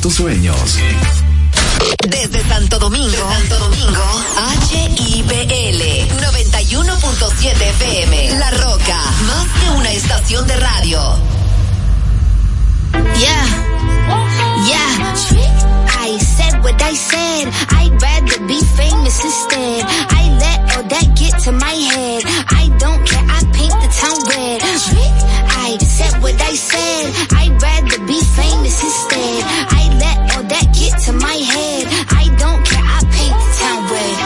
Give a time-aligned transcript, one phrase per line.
[0.00, 0.56] Tus sueños.
[2.08, 4.02] Desde Santo Domingo, Santo Domingo,
[4.70, 8.38] HIPL 91.7 FM.
[8.38, 11.18] La Roca, más que una estación de radio.
[13.18, 13.46] Yeah,
[14.64, 15.14] yeah.
[16.00, 17.52] I said what I said.
[17.76, 19.84] I'd rather be famous instead.
[20.08, 22.22] I let all that get to my head.
[22.48, 23.26] I don't care.
[23.28, 24.99] I paint the town red.
[26.22, 27.14] What I said.
[27.32, 29.42] I'd rather be famous instead.
[29.80, 31.86] I let all that get to my head.
[32.10, 32.84] I don't care.
[32.84, 34.16] I paint the town red.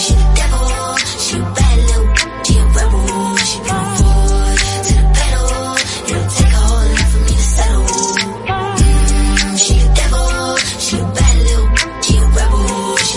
[0.00, 0.96] She the devil.
[1.24, 2.08] She a bad little.
[2.44, 3.36] She a rebel.
[3.36, 3.58] She
[4.88, 5.48] to the pedal.
[6.08, 7.84] It'll take a whole lot for me to settle.
[8.78, 10.56] Mm, she the devil.
[10.84, 11.68] She a bad little.
[12.04, 12.96] She a rebel.
[13.08, 13.16] She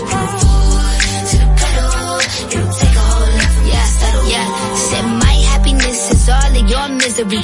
[1.32, 2.20] to the pedal.
[2.52, 4.26] It'll take a whole lot for me to settle.
[4.28, 7.42] Yeah, said my happiness is all of your misery.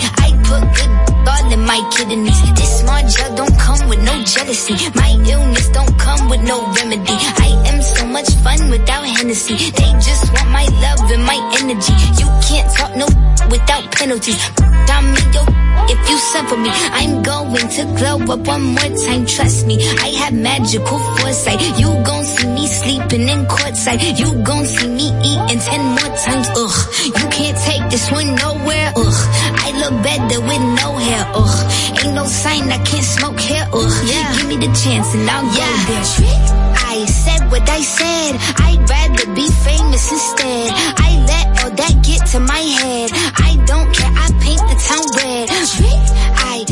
[1.67, 2.39] My kidneys.
[2.55, 4.75] This small gel don't come with no jealousy.
[4.95, 7.17] My illness don't come with no remedy.
[7.45, 9.57] I am so much fun without Hennessy.
[9.77, 11.93] They just want my love and my energy.
[12.21, 13.07] You can't talk no
[13.51, 14.39] without penalties.
[15.35, 15.43] Yo,
[15.93, 16.17] if you
[16.49, 19.25] for me, I'm going to glow up one more time.
[19.25, 21.61] Trust me, I have magical foresight.
[21.79, 24.17] You gon' see me sleeping in courtside.
[24.17, 26.47] You gon' see me eating ten more times.
[26.55, 28.91] Ugh, you can't take this one nowhere.
[28.95, 29.19] Ugh,
[29.65, 30.66] I look better with.
[31.35, 31.57] Ugh,
[32.03, 33.67] ain't no sign I can't smoke here.
[33.73, 34.33] Ugh, yeah.
[34.37, 36.67] give me the chance and I'll go there.
[36.87, 38.33] I said what I said.
[38.67, 40.71] I'd rather be famous instead.
[40.97, 43.09] I let all that get to my head.
[43.49, 44.13] I don't care.
[44.13, 45.49] I paint the town red.
[45.49, 46.65] I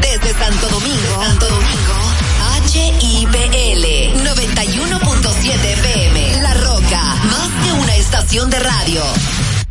[0.00, 1.96] Desde Santo Domingo, Santo Domingo,
[2.72, 3.84] HIPL
[4.24, 6.42] 91.7 FM.
[6.42, 9.65] La Roca, más que una estación de radio.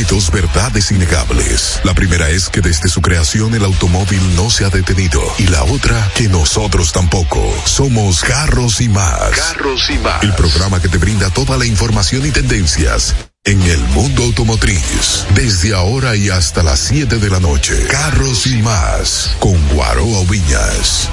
[0.00, 1.78] Hay dos verdades innegables.
[1.84, 5.22] La primera es que desde su creación el automóvil no se ha detenido.
[5.36, 7.54] Y la otra, que nosotros tampoco.
[7.66, 9.30] Somos Carros y Más.
[9.32, 10.22] Carros y más.
[10.22, 15.26] El programa que te brinda toda la información y tendencias en el mundo automotriz.
[15.34, 17.84] Desde ahora y hasta las 7 de la noche.
[17.90, 19.36] Carros y Más.
[19.38, 21.10] Con Guaroa Viñas.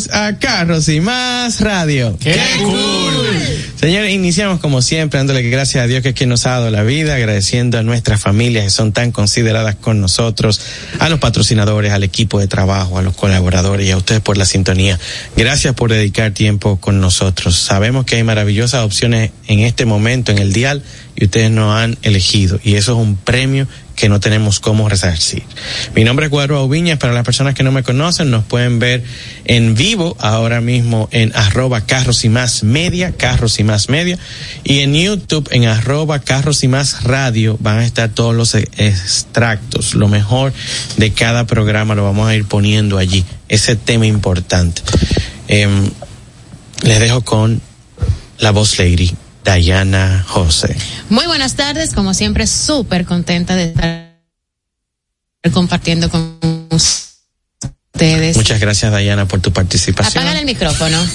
[0.00, 2.16] Bienvenidos a Carros y Más Radio.
[2.20, 3.26] ¡Qué, cool!
[3.76, 6.82] Señores, iniciamos como siempre dándole gracias a Dios que es quien nos ha dado la
[6.82, 10.60] vida, agradeciendo a nuestras familias que son tan consideradas con nosotros,
[10.98, 14.44] a los patrocinadores, al equipo de trabajo, a los colaboradores y a ustedes por la
[14.44, 14.98] sintonía.
[15.36, 17.56] Gracias por dedicar tiempo con nosotros.
[17.58, 20.82] Sabemos que hay maravillosas opciones en este momento en el dial
[21.16, 25.42] y ustedes nos han elegido y eso es un premio que no tenemos cómo resarcir.
[25.94, 29.02] Mi nombre es Guadalupe Viñas, para las personas que no me conocen nos pueden ver
[29.44, 34.18] en vivo ahora mismo en arroba carros y más media, carros y más media
[34.64, 38.68] y en YouTube en arroba carros y más radio van a estar todos los e-
[38.76, 40.52] extractos, lo mejor
[40.96, 44.82] de cada programa lo vamos a ir poniendo allí, ese tema importante.
[45.48, 45.90] Em,
[46.82, 47.60] les dejo con
[48.38, 49.12] la voz lady.
[49.44, 50.76] Diana José.
[51.08, 54.10] Muy buenas tardes, como siempre, súper contenta de estar
[55.52, 56.38] compartiendo con
[56.70, 58.36] ustedes.
[58.36, 60.22] Muchas gracias, Diana, por tu participación.
[60.22, 60.98] Apagan el micrófono.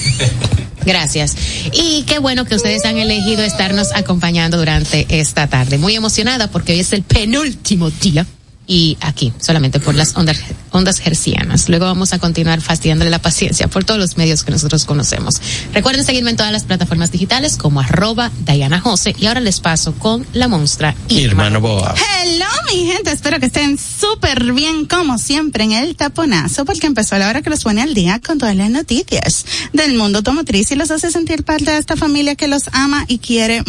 [0.86, 1.36] Gracias.
[1.74, 5.80] Y qué bueno que ustedes han elegido estarnos acompañando durante esta tarde.
[5.80, 8.26] Muy emocionada porque hoy es el penúltimo día
[8.68, 10.38] y aquí, solamente por las ondas,
[10.72, 11.70] ondas hercianas.
[11.70, 15.36] Luego vamos a continuar fastidiándole la paciencia por todos los medios que nosotros conocemos.
[15.74, 19.94] Recuerden seguirme en todas las plataformas digitales como arroba Diana Jose y ahora les paso
[19.94, 21.46] con la monstra Irma.
[21.46, 21.96] Hermano Boa.
[22.24, 23.12] Hello, mi gente.
[23.12, 27.50] Espero que estén súper bien, como siempre, en el taponazo, porque empezó la hora que
[27.50, 31.44] los pone al día con todas las noticias del mundo automotriz y los hace sentir
[31.44, 33.64] parte de esta familia que los ama y quiere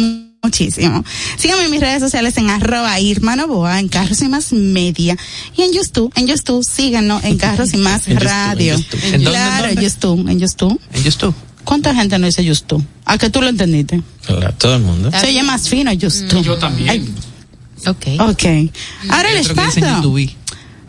[0.46, 1.04] muchísimo.
[1.36, 5.16] Síganme en mis redes sociales en arroba Irma Novoa, en Carros y Más Media.
[5.56, 8.74] Y en YouTube, en YouTube, síganos en Carros y Más En YouTube, Radio.
[8.74, 9.14] en YouTube.
[9.14, 9.80] ¿En Claro, en?
[9.80, 10.80] YouTube, en YouTube.
[10.92, 11.34] En YouTube.
[11.64, 12.84] ¿Cuánta gente no dice YouTube?
[13.04, 14.00] ¿A que tú lo entendiste?
[14.24, 15.10] Claro, todo el mundo.
[15.10, 16.42] Se oye más fino YouTube.
[16.44, 16.88] Yo también.
[16.90, 17.14] Ay,
[17.86, 18.06] Ok.
[18.20, 18.44] ok.
[19.10, 19.84] Ahora el espacio.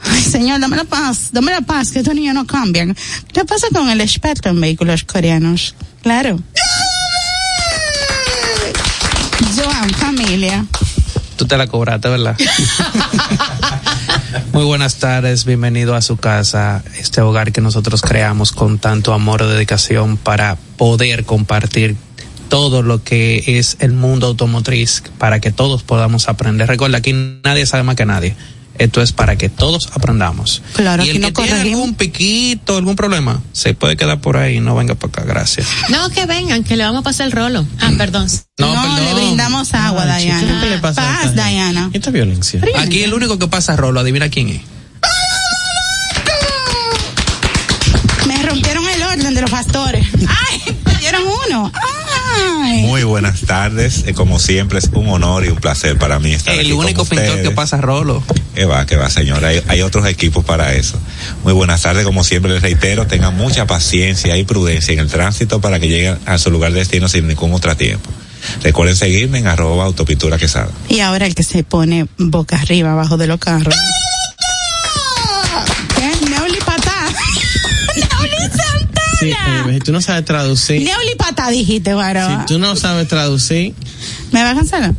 [0.03, 2.95] Ay, señor, dame la paz, dame la paz, que estos niños no cambian.
[3.33, 5.74] ¿Qué pasa con el experto en vehículos coreanos?
[6.03, 6.39] Claro.
[9.97, 10.65] Familia.
[11.35, 12.37] Tú te la cobraste, ¿verdad?
[14.53, 19.41] Muy buenas tardes, bienvenido a su casa, este hogar que nosotros creamos con tanto amor
[19.41, 21.97] o dedicación para poder compartir
[22.49, 26.67] todo lo que es el mundo automotriz para que todos podamos aprender.
[26.67, 28.35] Recuerda, aquí nadie sabe más que nadie.
[28.77, 30.62] Esto es para que todos aprendamos.
[30.75, 31.79] Claro, y el aquí no que tiene corregimos.
[31.81, 35.68] algún piquito, algún problema, se puede quedar por ahí, no venga para acá, gracias.
[35.89, 37.65] No, que vengan, que le vamos a pasar el rolo.
[37.79, 38.27] Ah, perdón.
[38.59, 39.06] No, No, perdón.
[39.06, 40.59] le brindamos agua, chico, Diana.
[40.62, 41.47] ¿Qué le pasa Paz, esta?
[41.47, 41.89] Diana.
[41.94, 42.62] ¿Y esta violencia?
[42.77, 44.62] Aquí el único que pasa rolo, adivina quién es.
[48.27, 50.06] Me rompieron el orden de los pastores.
[50.27, 50.75] ¡Ay!
[50.83, 51.71] Perdieron uno.
[51.74, 51.96] ¡Ay!
[52.81, 54.03] Muy buenas tardes.
[54.07, 56.85] Eh, Como siempre, es un honor y un placer para mí estar aquí El con
[56.85, 57.50] único pintor ustedes.
[57.50, 58.24] que pasa rolo.
[58.56, 59.50] Que va, que va, señora.
[59.50, 61.00] Hay, hay otros equipos para eso.
[61.44, 62.06] Muy buenas tardes.
[62.06, 66.18] Como siempre, les reitero, tengan mucha paciencia y prudencia en el tránsito para que lleguen
[66.25, 68.09] a su lugar de destino sin ningún contratiempo.
[68.63, 70.69] Recuerden seguirme en arroba autopintura quesada.
[70.89, 73.75] Y ahora el que se pone boca arriba abajo de los carros.
[79.74, 82.21] Si tú no sabes traducir, Neuli patá dijiste, guaro.
[82.27, 83.74] si tú no sabes traducir,
[84.31, 84.94] ¿Me va a cancelar?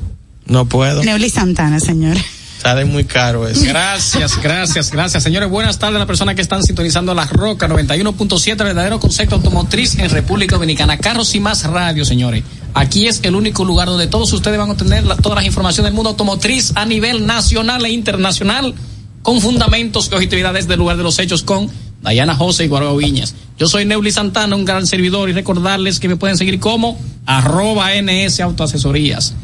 [0.46, 1.02] no puedo.
[1.04, 2.16] Neuli Santana, señor.
[2.60, 3.62] Sale muy caro eso.
[3.64, 5.22] Gracias, gracias, gracias.
[5.22, 9.96] Señores, buenas tardes a las personas que están sintonizando La Roca 91.7, verdadero concepto automotriz
[9.98, 10.98] en República Dominicana.
[10.98, 12.42] Carros y más radio, señores.
[12.74, 15.86] Aquí es el único lugar donde todos ustedes van a obtener la- todas las informaciones
[15.86, 18.74] del mundo automotriz a nivel nacional e internacional
[19.22, 21.70] con fundamentos y objetividad desde el lugar de los hechos con
[22.02, 23.34] Dayana José y Guardo Viñas.
[23.58, 27.90] Yo soy Neuli Santana, un gran servidor y recordarles que me pueden seguir como arroba
[28.00, 29.34] NS Autoasesorías.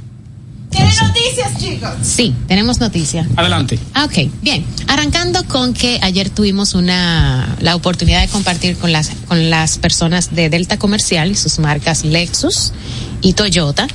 [0.71, 1.91] ¿Tiene noticias, chicos?
[2.03, 3.29] Sí, tenemos noticia.
[3.37, 3.79] Adelante.
[3.93, 4.65] Ah, ok, bien.
[4.89, 10.35] Arrancando con que ayer tuvimos una la oportunidad de compartir con las con las personas
[10.35, 12.73] de Delta Comercial y sus marcas Lexus
[13.21, 13.87] y Toyota,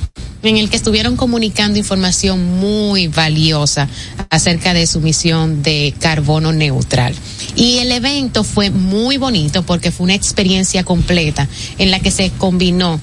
[0.42, 3.88] en el que estuvieron comunicando información muy valiosa
[4.30, 7.14] acerca de su misión de carbono neutral.
[7.56, 11.48] Y el evento fue muy bonito porque fue una experiencia completa
[11.78, 13.00] en la que se combinó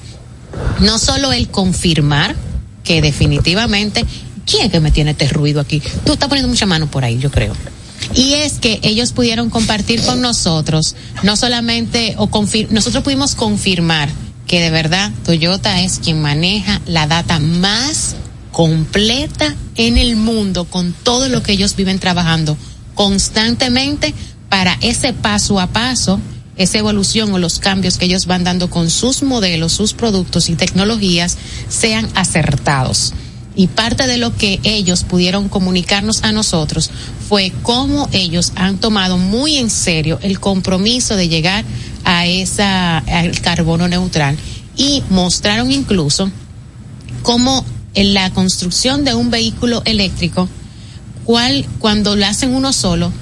[0.80, 2.34] no solo el confirmar
[2.84, 4.04] que definitivamente,
[4.46, 5.82] ¿quién es que me tiene este ruido aquí?
[6.04, 7.54] Tú estás poniendo mucha mano por ahí, yo creo.
[8.14, 12.30] Y es que ellos pudieron compartir con nosotros, no solamente, o
[12.70, 14.08] nosotros pudimos confirmar
[14.48, 18.16] que de verdad Toyota es quien maneja la data más
[18.50, 22.56] completa en el mundo con todo lo que ellos viven trabajando
[22.94, 24.12] constantemente
[24.48, 26.18] para ese paso a paso,
[26.56, 30.56] esa evolución o los cambios que ellos van dando con sus modelos, sus productos y
[30.56, 31.36] tecnologías
[31.68, 33.12] sean acertados.
[33.58, 36.92] Y parte de lo que ellos pudieron comunicarnos a nosotros
[37.28, 41.64] fue cómo ellos han tomado muy en serio el compromiso de llegar
[42.04, 44.38] a esa al carbono neutral
[44.76, 46.30] y mostraron incluso
[47.22, 47.64] cómo
[47.94, 50.48] en la construcción de un vehículo eléctrico
[51.24, 53.12] cuál cuando lo hacen uno solo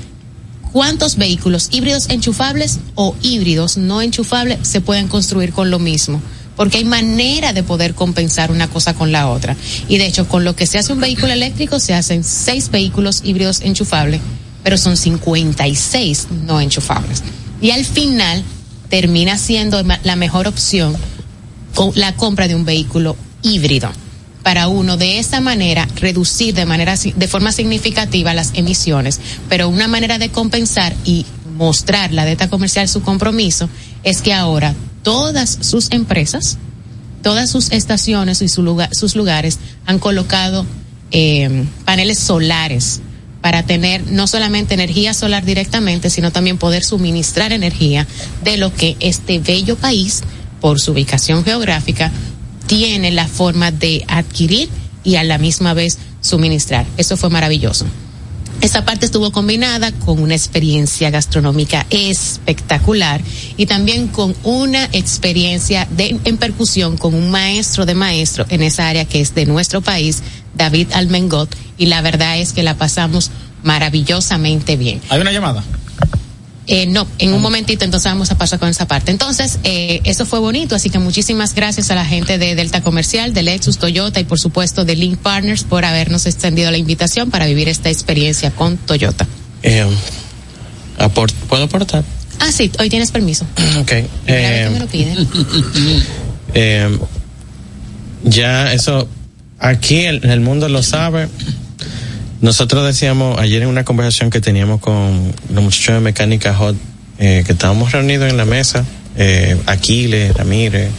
[0.71, 6.21] cuántos vehículos híbridos enchufables o híbridos no enchufables se pueden construir con lo mismo
[6.57, 9.57] porque hay manera de poder compensar una cosa con la otra.
[9.89, 13.21] Y de hecho con lo que se hace un vehículo eléctrico se hacen seis vehículos
[13.25, 14.21] híbridos enchufables
[14.67, 17.23] pero son 56 no enchufables.
[17.61, 18.43] Y al final
[18.89, 20.97] termina siendo la mejor opción
[21.95, 23.93] la compra de un vehículo híbrido.
[24.43, 29.87] Para uno de esa manera reducir de manera de forma significativa las emisiones, pero una
[29.87, 33.69] manera de compensar y mostrar la data comercial su compromiso
[34.03, 34.75] es que ahora
[35.07, 36.59] todas sus empresas,
[37.23, 40.67] todas sus estaciones y su sus lugares han colocado
[41.13, 43.03] eh, paneles solares
[43.41, 48.05] para tener no solamente energía solar directamente, sino también poder suministrar energía
[48.43, 50.25] de lo que este bello país,
[50.61, 52.11] por su ubicación geográfica,
[52.67, 54.69] tiene la forma de adquirir
[55.05, 56.85] y a la misma vez suministrar.
[56.97, 57.87] Eso fue maravilloso.
[58.61, 63.21] Esa parte estuvo combinada con una experiencia gastronómica espectacular
[63.57, 68.89] y también con una experiencia de, en percusión con un maestro de maestro en esa
[68.89, 70.23] área que es de nuestro país,
[70.55, 73.31] David Almengot, y la verdad es que la pasamos
[73.63, 75.01] maravillosamente bien.
[75.11, 75.63] ¿Hay una llamada?
[76.69, 79.13] Eh, no, en un momentito entonces vamos a pasar con esa parte.
[79.13, 83.33] Entonces, eh, eso fue bonito, así que muchísimas gracias a la gente de Delta Comercial,
[83.33, 87.47] de Lexus, Toyota y por supuesto de Link Partners por habernos extendido la invitación para
[87.47, 89.27] vivir esta experiencia con Toyota.
[89.63, 89.87] Eh,
[90.99, 92.03] aport- ¿Puedo aportar?
[92.41, 93.47] Ah, sí, hoy tienes permiso.
[93.81, 93.93] Ok.
[94.27, 95.29] Eh, me lo piden.
[96.55, 96.99] eh,
[98.25, 99.09] ya eso,
[99.61, 101.29] aquí el, el mundo lo sabe.
[102.41, 106.77] Nosotros decíamos ayer en una conversación que teníamos con los muchachos de Mecánica Hot,
[107.19, 108.85] eh, que estábamos reunidos en la mesa,
[109.17, 110.91] eh, Aquiles, Ramírez,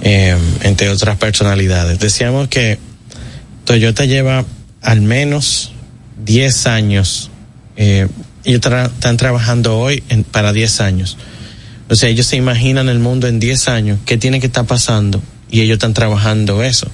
[0.00, 1.98] eh, entre otras personalidades.
[1.98, 2.78] Decíamos que
[3.64, 4.44] Toyota lleva
[4.80, 5.72] al menos
[6.24, 7.30] 10 años,
[7.76, 8.08] eh,
[8.44, 11.18] ellos están trabajando hoy para 10 años.
[11.88, 15.22] O sea, ellos se imaginan el mundo en 10 años, qué tiene que estar pasando
[15.50, 16.90] y ellos están trabajando eso.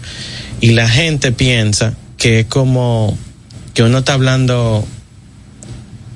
[0.61, 3.17] Y la gente piensa que es como
[3.81, 4.87] que uno está hablando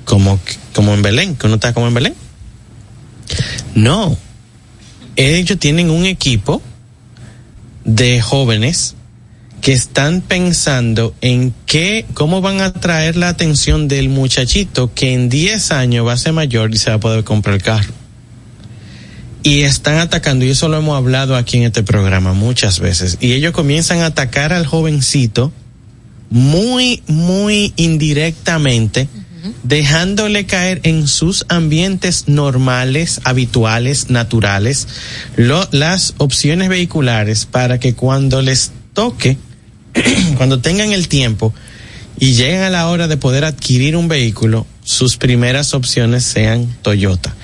[0.03, 0.39] como,
[0.75, 2.13] como en Belén, que uno está como en Belén.
[3.73, 4.15] No,
[5.15, 6.61] ellos tienen un equipo
[7.83, 8.93] de jóvenes
[9.61, 15.29] que están pensando en qué, cómo van a atraer la atención del muchachito que en
[15.29, 17.93] 10 años va a ser mayor y se va a poder comprar el carro.
[19.41, 23.33] Y están atacando, y eso lo hemos hablado aquí en este programa muchas veces, y
[23.33, 25.51] ellos comienzan a atacar al jovencito
[26.29, 29.07] muy, muy indirectamente,
[29.63, 34.87] dejándole caer en sus ambientes normales, habituales, naturales,
[35.35, 39.37] lo, las opciones vehiculares para que cuando les toque,
[40.37, 41.53] cuando tengan el tiempo
[42.19, 47.35] y lleguen a la hora de poder adquirir un vehículo, sus primeras opciones sean Toyota.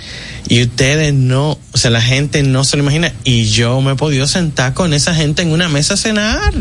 [0.48, 3.14] Y ustedes no, o sea, la gente no se lo imagina.
[3.24, 6.54] Y yo me he podido sentar con esa gente en una mesa a cenar.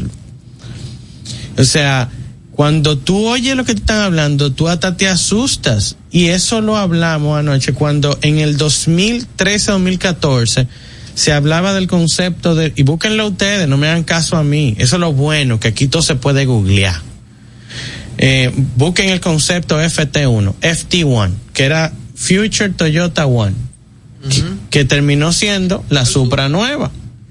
[1.58, 2.08] O sea,
[2.52, 5.96] cuando tú oyes lo que te están hablando, tú hasta te asustas.
[6.10, 10.66] Y eso lo hablamos anoche cuando en el 2013-2014
[11.14, 14.74] se hablaba del concepto de, y búsquenlo ustedes, no me hagan caso a mí.
[14.78, 17.00] Eso es lo bueno, que aquí todo se puede googlear.
[18.18, 23.54] Eh, busquen el concepto FT1, FT1, que era Future Toyota One,
[24.28, 26.90] que, que terminó siendo la Supra nueva.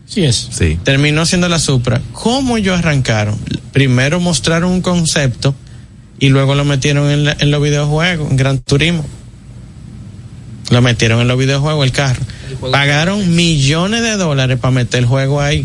[0.10, 0.48] Sí es.
[0.52, 0.80] Sí.
[0.84, 2.02] Terminó siendo la Supra.
[2.14, 3.38] ¿Cómo ellos arrancaron?
[3.72, 5.54] Primero mostraron un concepto
[6.20, 9.06] y luego lo metieron en, la- en los videojuegos, en Gran Turismo.
[10.72, 12.22] Lo metieron en los videojuegos, el carro.
[12.72, 15.64] Pagaron millones de dólares para meter el juego ahí.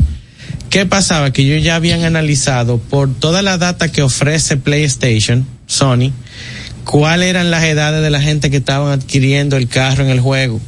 [0.70, 1.30] ¿Qué pasaba?
[1.32, 6.10] Que ellos ya habían analizado por toda la data que ofrece PlayStation, Sony,
[6.84, 10.60] cuáles eran las edades de la gente que estaban adquiriendo el carro en el juego.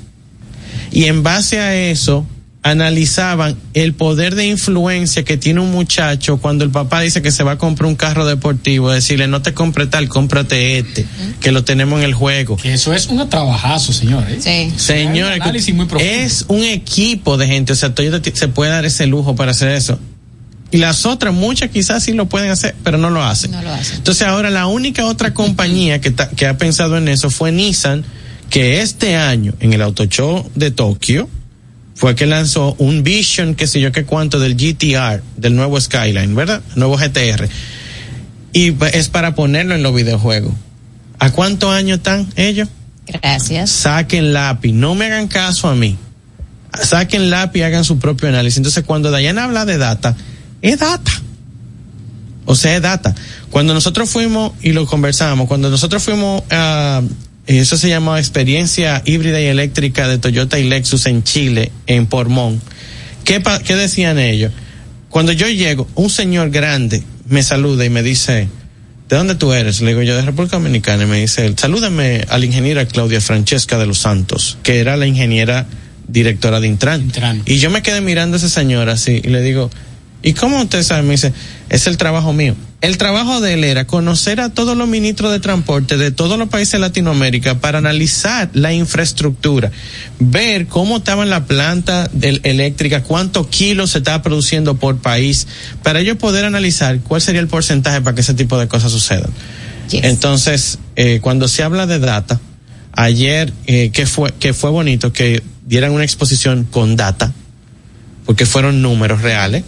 [0.92, 2.26] Y en base a eso,
[2.70, 7.42] analizaban el poder de influencia que tiene un muchacho cuando el papá dice que se
[7.42, 11.06] va a comprar un carro deportivo, decirle no te compre tal, cómprate este,
[11.40, 12.56] que lo tenemos en el juego.
[12.56, 14.24] Que eso es un trabajazo, señor.
[14.28, 14.38] ¿eh?
[14.40, 14.72] Sí.
[14.78, 16.12] Señores, Hay un análisis muy profundo.
[16.12, 19.68] es un equipo de gente, o sea, Toyota se puede dar ese lujo para hacer
[19.70, 19.98] eso.
[20.72, 23.52] Y las otras, muchas quizás sí lo pueden hacer, pero no lo hacen.
[23.52, 23.96] No lo hacen.
[23.98, 28.04] Entonces ahora la única otra compañía que, ta- que ha pensado en eso fue Nissan,
[28.50, 31.28] que este año en el Auto Show de Tokio
[31.96, 36.34] fue que lanzó un Vision, qué sé yo qué cuánto, del GTR, del nuevo Skyline,
[36.34, 36.60] ¿verdad?
[36.74, 37.48] Nuevo GTR.
[38.52, 40.52] Y es para ponerlo en los videojuegos.
[41.18, 42.68] ¿A cuántos años están ellos?
[43.06, 43.70] Gracias.
[43.70, 45.96] saquen lápiz, no me hagan caso a mí.
[46.82, 48.58] Saquen lápiz y hagan su propio análisis.
[48.58, 50.14] Entonces, cuando Dayana habla de data,
[50.60, 51.12] es data.
[52.44, 53.14] O sea, es data.
[53.50, 57.00] Cuando nosotros fuimos y lo conversamos, cuando nosotros fuimos a,
[57.46, 62.60] eso se llamaba experiencia híbrida y eléctrica de Toyota y Lexus en Chile, en Pormón.
[63.24, 64.52] ¿Qué, pa- qué decían ellos?
[65.10, 68.48] Cuando yo llego, un señor grande me saluda y me dice,
[69.08, 69.80] ¿de dónde tú eres?
[69.80, 73.78] Le digo yo de República Dominicana y me dice, salúdame a la ingeniera Claudia Francesca
[73.78, 75.66] de los Santos, que era la ingeniera
[76.08, 77.02] directora de Intran.
[77.02, 77.42] Intran.
[77.46, 79.70] Y yo me quedé mirando a esa señora así y le digo,
[80.26, 81.02] ¿y cómo usted sabe?
[81.02, 81.32] Me dice,
[81.68, 82.56] es el trabajo mío.
[82.80, 86.48] El trabajo de él era conocer a todos los ministros de transporte de todos los
[86.48, 89.70] países de Latinoamérica para analizar la infraestructura,
[90.18, 95.46] ver cómo estaban la planta del- eléctrica, cuántos kilos se estaba produciendo por país,
[95.84, 99.30] para ellos poder analizar cuál sería el porcentaje para que ese tipo de cosas sucedan.
[99.90, 100.04] Yes.
[100.04, 102.40] Entonces, eh, cuando se habla de data,
[102.92, 107.32] ayer eh, que fue que fue bonito que dieran una exposición con data,
[108.26, 109.62] porque fueron números reales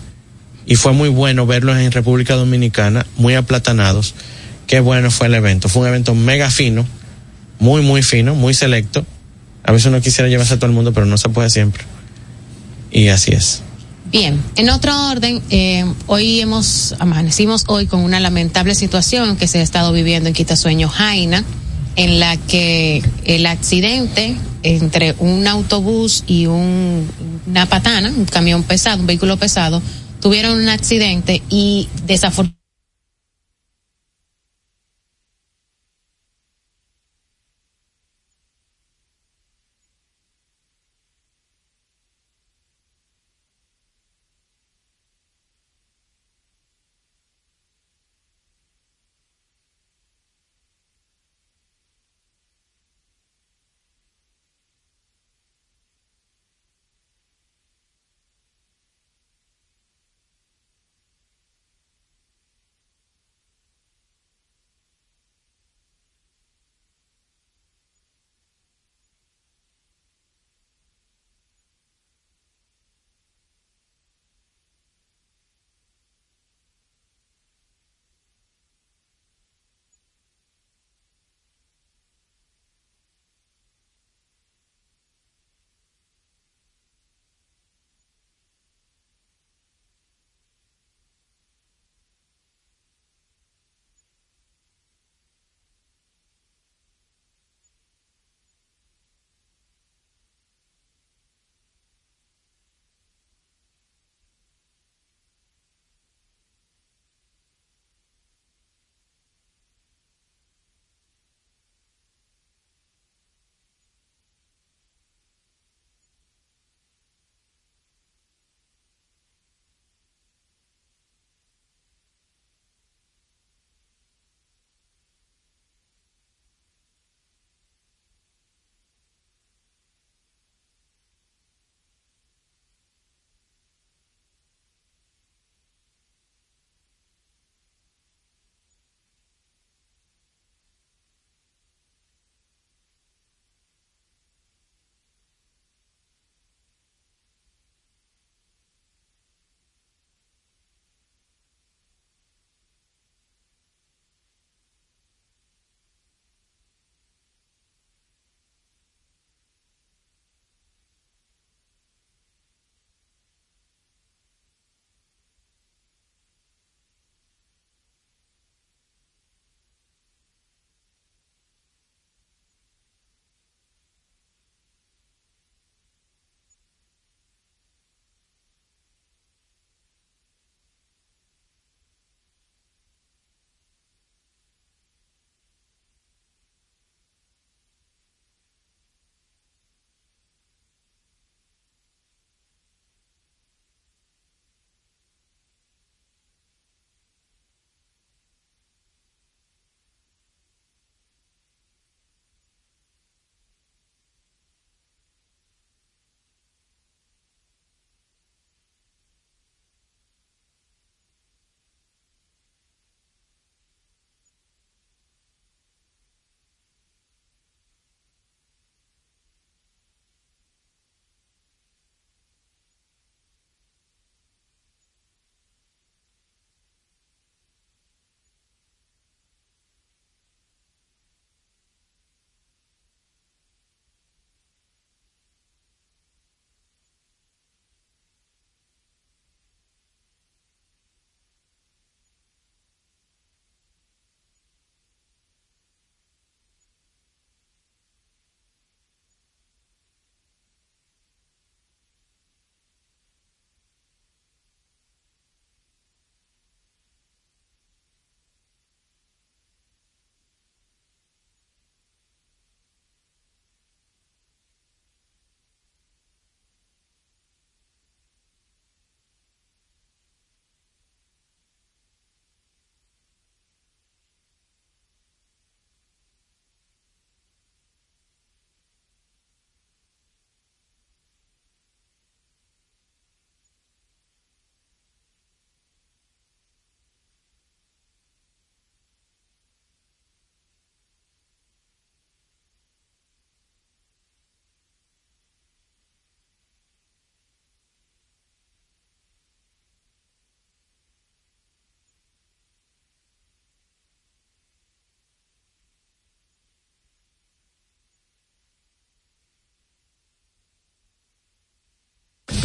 [0.69, 4.15] y fue muy bueno verlos en República Dominicana, muy aplatanados.
[4.67, 5.71] Qué bueno fue el evento.
[5.71, 6.87] Fue un evento mega fino,
[7.59, 9.07] muy muy fino, muy selecto.
[9.65, 11.85] A veces uno quisiera llevarse a todo el mundo, pero no se puede siempre.
[12.91, 13.63] Y así es.
[14.13, 19.61] Bien, en otro orden, eh, hoy hemos, amanecimos hoy con una lamentable situación que se
[19.61, 21.45] ha estado viviendo en Quitasueño, Jaina,
[21.97, 27.09] en la que el accidente entre un autobús y un,
[27.47, 29.81] una patana, un camión pesado, un vehículo pesado,
[30.21, 32.58] tuvieron un accidente y desafortunadamente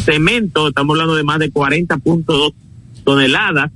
[0.04, 2.54] cemento, estamos hablando de más de 40.2
[3.04, 3.72] toneladas.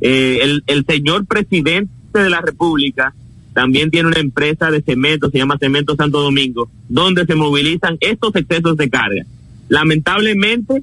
[0.00, 3.14] Eh, el, el señor presidente de la República
[3.52, 8.34] también tiene una empresa de cemento, se llama Cemento Santo Domingo, donde se movilizan estos
[8.36, 9.24] excesos de carga.
[9.68, 10.82] Lamentablemente,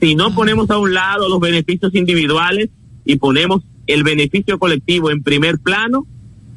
[0.00, 2.70] si no ponemos a un lado los beneficios individuales
[3.04, 6.06] y ponemos el beneficio colectivo en primer plano,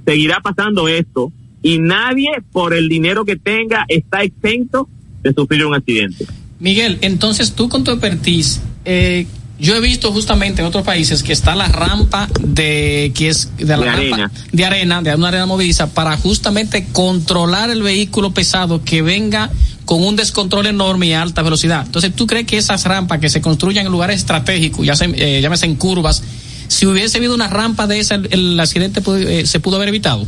[0.05, 4.89] seguirá pasando esto y nadie por el dinero que tenga está exento
[5.21, 6.25] de sufrir un accidente.
[6.61, 9.25] Miguel, entonces tú con tu expertise, eh,
[9.59, 13.65] yo he visto justamente en otros países que está la rampa de que es de
[13.65, 14.31] la De rampa arena.
[14.51, 19.49] de arena, de una arena movediza para justamente controlar el vehículo pesado que venga
[19.85, 21.83] con un descontrol enorme y a alta velocidad.
[21.85, 25.41] Entonces, ¿tú crees que esas rampas que se construyan en lugares estratégicos, ya se, eh,
[25.41, 26.23] llámese en curvas,
[26.67, 29.89] si hubiese habido una rampa de esa, el, el accidente pudo- eh, se pudo haber
[29.89, 30.25] evitado?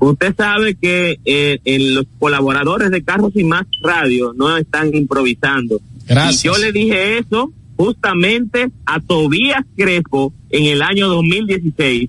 [0.00, 5.80] Usted sabe que eh, en los colaboradores de Carros y Más Radio no están improvisando.
[6.08, 6.44] Gracias.
[6.44, 12.08] Y yo le dije eso justamente a Tobías Crespo en el año 2016,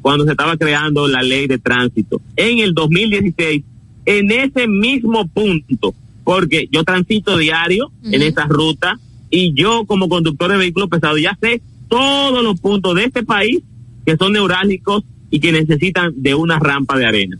[0.00, 2.20] cuando se estaba creando la ley de tránsito.
[2.36, 3.62] En el 2016,
[4.06, 8.98] en ese mismo punto, porque yo transito diario en esa ruta
[9.30, 13.60] y yo como conductor de vehículos pesados ya sé todos los puntos de este país
[14.04, 17.38] que son neurálgicos y que necesitan de una rampa de arena.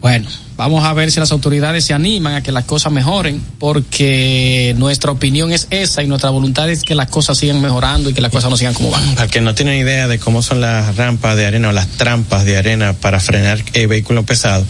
[0.00, 4.74] Bueno, vamos a ver si las autoridades se animan a que las cosas mejoren, porque
[4.76, 8.20] nuestra opinión es esa y nuestra voluntad es que las cosas sigan mejorando y que
[8.20, 9.14] las cosas no sigan como van.
[9.14, 11.86] Para el que no tienen idea de cómo son las rampas de arena o las
[11.86, 14.66] trampas de arena para frenar eh, vehículos pesados,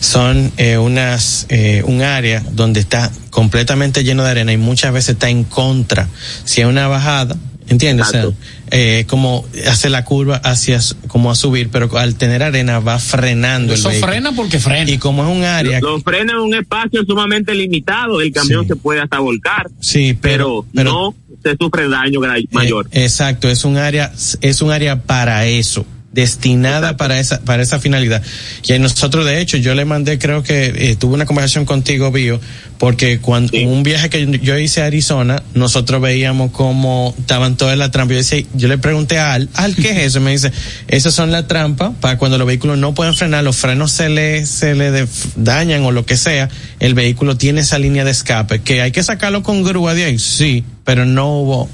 [0.00, 5.10] son eh, unas eh, un área donde está completamente lleno de arena y muchas veces
[5.10, 6.08] está en contra.
[6.44, 7.36] Si hay una bajada,
[7.68, 8.08] ¿entiendes?
[8.08, 8.26] O sea,
[8.70, 13.74] eh, como hace la curva hacia como a subir, pero al tener arena va frenando
[13.74, 14.12] Eso el vehículo.
[14.12, 14.90] frena porque frena.
[14.90, 18.76] Y como es un área Lo frena en un espacio sumamente limitado, el camión se
[18.76, 22.88] puede hasta volcar, Sí, pero, pero- no se sufre daño mayor.
[22.90, 27.78] Eh, exacto, es un área, es un área para eso, destinada para esa, para esa
[27.78, 28.22] finalidad.
[28.66, 32.10] Y a nosotros, de hecho, yo le mandé, creo que eh, tuve una conversación contigo,
[32.10, 32.40] Bio,
[32.78, 37.76] porque cuando un viaje que yo- yo hice a Arizona, nosotros veíamos cómo estaban todas
[37.76, 38.14] las trampas.
[38.14, 40.18] Yo, decía- yo le pregunté a Al, Al, ¿qué es eso?
[40.18, 40.52] Y me dice,
[40.88, 44.46] esas son las trampas para cuando los vehículos no pueden frenar, los frenos se le,
[44.46, 46.48] se le dañan o lo que sea,
[46.80, 50.18] el vehículo tiene esa línea de escape, que hay que sacarlo con grúa de ahí,
[50.18, 51.68] sí, pero no hubo,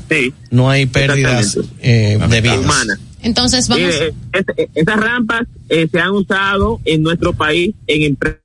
[0.51, 2.59] no hay pérdidas eh, de vidas.
[2.59, 2.99] Humanas.
[3.22, 3.85] Entonces vamos.
[3.85, 8.38] Mire, es- es- esas rampas eh, se han usado en nuestro país en empresas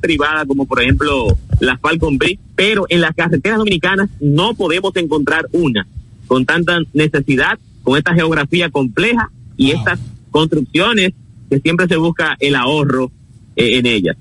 [0.00, 1.26] privadas como por ejemplo
[1.60, 5.86] la Falcon Bridge, pero en las carreteras dominicanas no podemos encontrar una
[6.26, 9.98] con tanta necesidad, con esta geografía compleja y estas
[10.30, 11.12] construcciones
[11.50, 13.10] que siempre se busca el ahorro
[13.56, 14.16] eh, en ellas.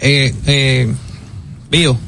[0.00, 0.94] Eh, eh,
[1.70, 1.98] Bio.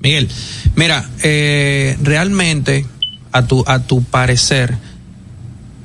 [0.00, 0.28] Miguel,
[0.76, 2.86] mira, eh, realmente,
[3.36, 4.76] a tu, a tu parecer,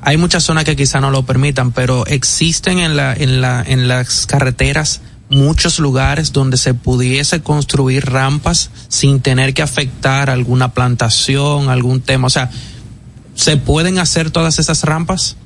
[0.01, 3.87] hay muchas zonas que quizá no lo permitan, pero existen en la, en la, en
[3.87, 11.69] las carreteras muchos lugares donde se pudiese construir rampas sin tener que afectar alguna plantación,
[11.69, 12.27] algún tema.
[12.27, 12.49] O sea,
[13.35, 15.37] ¿se pueden hacer todas esas rampas?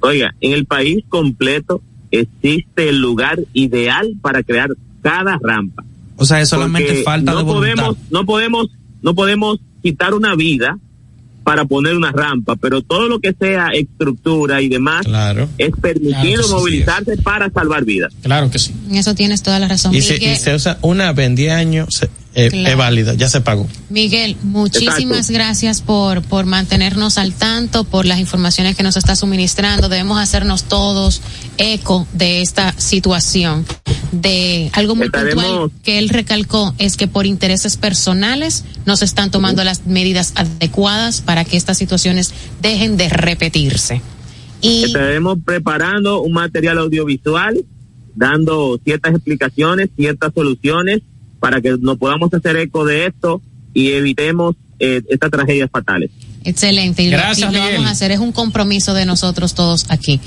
[0.00, 4.70] Oiga, en el país completo existe el lugar ideal para crear
[5.02, 5.84] cada rampa.
[6.16, 7.74] O sea, es solamente Porque falta no de voluntad.
[7.74, 8.66] podemos, no podemos,
[9.02, 10.78] no podemos quitar una vida
[11.50, 15.04] para poner una rampa, pero todo lo que sea estructura y demás
[15.58, 18.12] es permitido Claro que sí, movilizarse para salvar vidas.
[18.22, 18.72] Claro que sí.
[18.88, 19.92] En eso tienes toda la razón.
[19.92, 22.68] Y se, Miguel, y se usa una vez en 10 años, se- eh, Claro.
[22.68, 23.66] es válida, ya se pagó.
[23.88, 29.88] Miguel, muchísimas gracias por, por mantenernos al tanto, por las informaciones que nos está suministrando.
[29.88, 31.20] Debemos hacernos todos
[31.58, 33.66] eco de esta situación.
[34.12, 39.04] De algo muy Estaremos- puntual que él recalcó es que por intereses personales no se
[39.04, 44.02] están tomando las medidas adecuadas para que estas situaciones dejen de repetirse.
[44.62, 47.64] Y Estaremos preparando un material audiovisual,
[48.16, 51.00] dando ciertas explicaciones, ciertas soluciones
[51.38, 53.40] para que nos podamos hacer eco de esto
[53.72, 56.10] y evitemos eh, estas tragedias fatales.
[56.42, 57.02] excelente.
[57.02, 58.10] Y lo- Gracias, y lo, vamos a hacer.
[58.10, 60.18] Es un compromiso de nosotros todos aquí.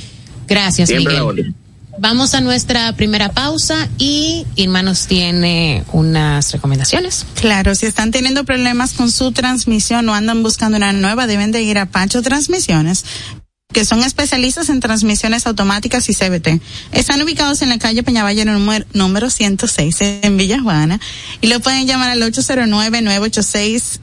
[0.48, 1.54] Gracias, Siempre Miguel.
[2.00, 7.26] Vamos a nuestra primera pausa y Irma nos tiene unas recomendaciones.
[7.36, 11.62] Claro, si están teniendo problemas con su transmisión o andan buscando una nueva, deben de
[11.62, 13.06] ir a Pacho Transmisiones
[13.74, 16.62] que son especialistas en transmisiones automáticas y CBT.
[16.92, 21.00] Están ubicados en la calle Peñavalle número, número 106 en Villa Juana
[21.42, 24.00] y lo pueden llamar al 809-986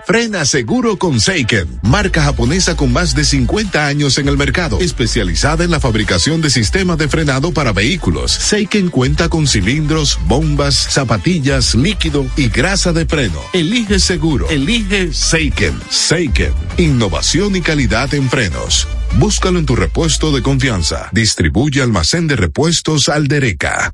[0.05, 5.63] Frena seguro con Seiken, marca japonesa con más de 50 años en el mercado, especializada
[5.63, 8.31] en la fabricación de sistemas de frenado para vehículos.
[8.31, 13.39] Seiken cuenta con cilindros, bombas, zapatillas, líquido y grasa de freno.
[13.53, 15.79] Elige seguro, elige Seiken.
[15.89, 18.87] Seiken, innovación y calidad en frenos.
[19.15, 21.09] Búscalo en tu repuesto de confianza.
[21.11, 23.93] Distribuye almacén de repuestos Aldereca.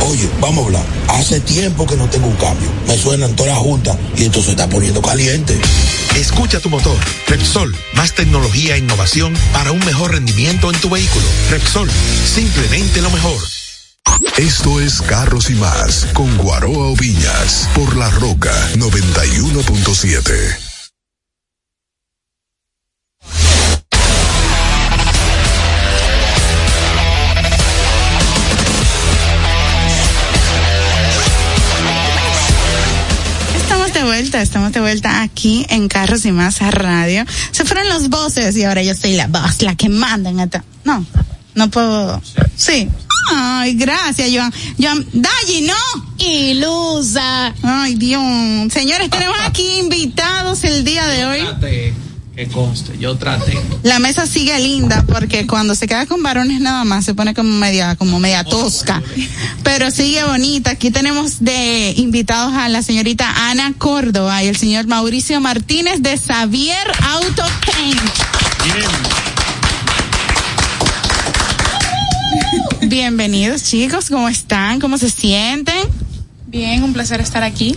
[0.00, 0.86] Oye, vamos a hablar.
[1.08, 2.68] Hace tiempo que no tengo un cambio.
[2.86, 5.58] Me suenan todas las juntas y esto se está poniendo caliente.
[6.16, 6.96] Escucha tu motor.
[7.26, 11.24] Repsol, más tecnología e innovación para un mejor rendimiento en tu vehículo.
[11.50, 11.90] Repsol,
[12.24, 13.38] simplemente lo mejor.
[14.36, 20.65] Esto es Carros y Más con Guaroa Oviñas por La Roca 91.7.
[34.06, 37.24] vuelta, estamos de vuelta aquí en Carros y Más Radio.
[37.50, 40.64] Se fueron los voces y ahora yo soy la voz, la que manda en esta.
[40.84, 41.04] No,
[41.54, 42.22] no puedo.
[42.56, 42.88] Sí.
[43.34, 44.52] Ay, gracias, Joan.
[44.80, 46.24] Joan, Dayi, no.
[46.24, 47.52] Ilusa.
[47.62, 48.72] Ay, Dios.
[48.72, 51.40] Señores, tenemos aquí invitados el día de hoy.
[52.36, 53.58] Que conste, yo traté.
[53.82, 57.50] La mesa sigue linda porque cuando se queda con varones nada más se pone como
[57.56, 59.02] media, como media tosca.
[59.62, 60.72] Pero sigue bonita.
[60.72, 66.18] Aquí tenemos de invitados a la señorita Ana Córdoba y el señor Mauricio Martínez de
[66.18, 68.02] Xavier Auto Paint.
[72.82, 74.78] Bienvenidos chicos, ¿cómo están?
[74.78, 75.88] ¿Cómo se sienten?
[76.48, 77.74] Bien, un placer estar aquí.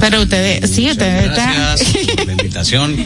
[0.00, 1.54] Pero ustedes, sí, ustedes están.
[1.54, 2.96] Gracias por la invitación.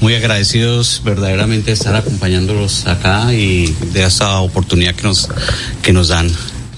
[0.00, 5.28] Muy agradecidos verdaderamente de estar acompañándolos acá y de esa oportunidad que nos,
[5.82, 6.30] que nos dan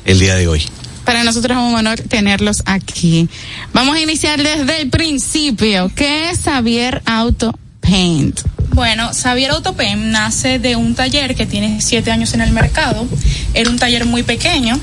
[0.04, 0.62] el día de hoy.
[1.04, 3.28] Para nosotros es un honor tenerlos aquí.
[3.72, 5.90] Vamos a iniciar desde el principio.
[5.94, 8.40] ¿Qué es Xavier Auto Paint?
[8.74, 13.06] Bueno, Xavier Autopem nace de un taller que tiene siete años en el mercado.
[13.52, 14.78] Era un taller muy pequeño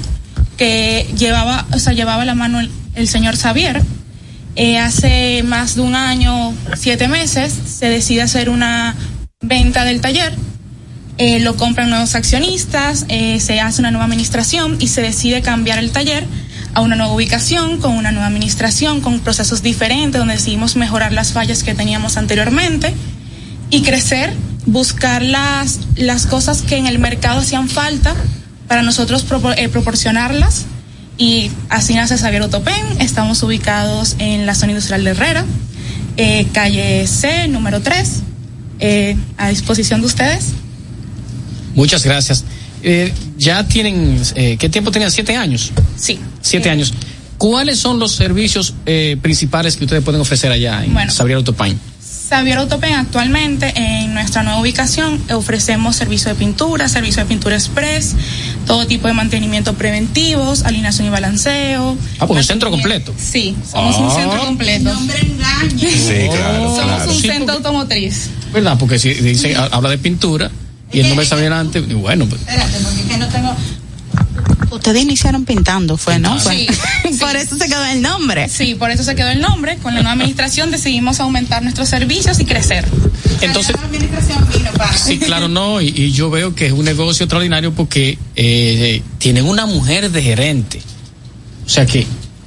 [0.57, 3.81] que llevaba, o sea, llevaba la mano el, el señor Xavier.
[4.55, 8.95] Eh, hace más de un año, siete meses, se decide hacer una
[9.41, 10.33] venta del taller.
[11.17, 15.79] Eh, lo compran nuevos accionistas, eh, se hace una nueva administración y se decide cambiar
[15.79, 16.25] el taller
[16.73, 21.33] a una nueva ubicación, con una nueva administración, con procesos diferentes, donde decidimos mejorar las
[21.33, 22.93] fallas que teníamos anteriormente
[23.69, 24.33] y crecer,
[24.65, 28.15] buscar las, las cosas que en el mercado hacían falta
[28.67, 30.65] para nosotros propor- proporcionarlas
[31.19, 32.99] y así nace Xavier Autopen.
[32.99, 35.45] Estamos ubicados en la zona industrial de Herrera,
[36.17, 38.21] eh, calle C, número 3,
[38.79, 40.53] eh, a disposición de ustedes.
[41.75, 42.43] Muchas gracias.
[42.81, 45.11] Eh, ya tienen, ¿qué tiempo tenían?
[45.11, 45.71] Siete años.
[45.97, 46.19] Sí.
[46.41, 46.93] Siete años.
[47.39, 51.13] ¿Cuáles son los servicios eh, principales que ustedes pueden ofrecer allá en Bueno.
[51.13, 51.79] Xavier Autopain?
[52.29, 58.13] Xavier Autopen actualmente en nuestra nueva ubicación ofrecemos servicio de pintura, servicio de pintura express,
[58.69, 61.97] todo tipo de mantenimiento preventivos, alineación y balanceo.
[62.19, 63.11] Ah, pues un centro completo.
[63.17, 64.15] Sí, somos un Ah.
[64.15, 64.91] centro completo.
[64.95, 65.87] Sí,
[66.29, 67.11] claro, Somos claro.
[67.11, 68.29] un centro automotriz.
[68.53, 68.77] ¿Verdad?
[68.77, 70.51] Porque si dice, ha- habla de pintura
[70.91, 73.55] y el nombre de Xavier antes, bueno, pues, Espérate, porque es que no tengo.
[74.71, 76.39] Ustedes iniciaron pintando, fue, ¿no?
[76.39, 76.67] Sí,
[77.19, 78.49] Por eso se quedó el nombre.
[78.49, 79.77] Sí, por eso se quedó el nombre.
[79.77, 82.85] Con la nueva administración decidimos aumentar nuestros servicios y crecer.
[83.41, 84.95] entonces, La administración vino para.
[84.95, 89.45] sí, claro, no, y, y yo veo que es un negocio extraordinario porque eh, tienen
[89.45, 90.81] una mujer de gerente.
[91.65, 92.05] O sea que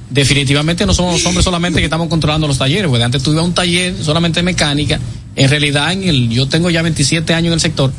[0.09, 3.53] definitivamente no somos los hombres solamente que estamos controlando los talleres, porque antes a un
[3.53, 4.99] taller solamente de mecánica,
[5.35, 7.91] en realidad en el, yo tengo ya 27 años en el sector,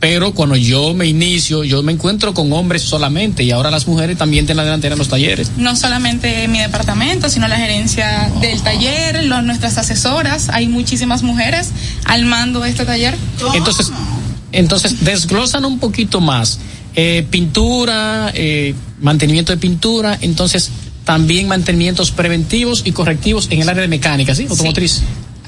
[0.00, 4.16] pero cuando yo me inicio, yo me encuentro con hombres solamente y ahora las mujeres
[4.16, 5.50] también tienen la delantera en los talleres.
[5.58, 10.48] No solamente mi departamento, sino la gerencia del taller, los- nuestras asesoras.
[10.48, 11.68] Hay muchísimas mujeres
[12.06, 13.14] al mando de este taller.
[13.54, 13.90] Entonces,
[14.52, 16.58] entonces desglosan un poquito más.
[16.96, 20.70] Eh, pintura, eh, mantenimiento de pintura, entonces
[21.04, 24.46] también mantenimientos preventivos y correctivos en el área de mecánica, ¿sí?
[24.48, 25.02] Automotriz.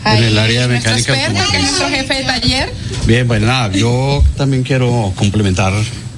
[0.05, 2.73] En el área de mecánica experto, que es nuestro jefe de taller.
[3.07, 5.73] Bien, pues nada, yo también quiero complementar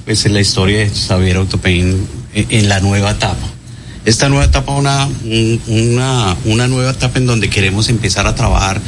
[0.05, 3.47] pues, la historia de Xavier Autopain en, en la nueva etapa.
[4.05, 8.79] Esta nueva etapa una, un- una, una nueva etapa en donde queremos empezar a trabajar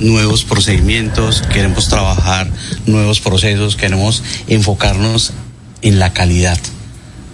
[0.00, 2.48] nuevos procedimientos, queremos trabajar
[2.86, 5.32] nuevos procesos, queremos enfocarnos
[5.82, 6.58] en la calidad,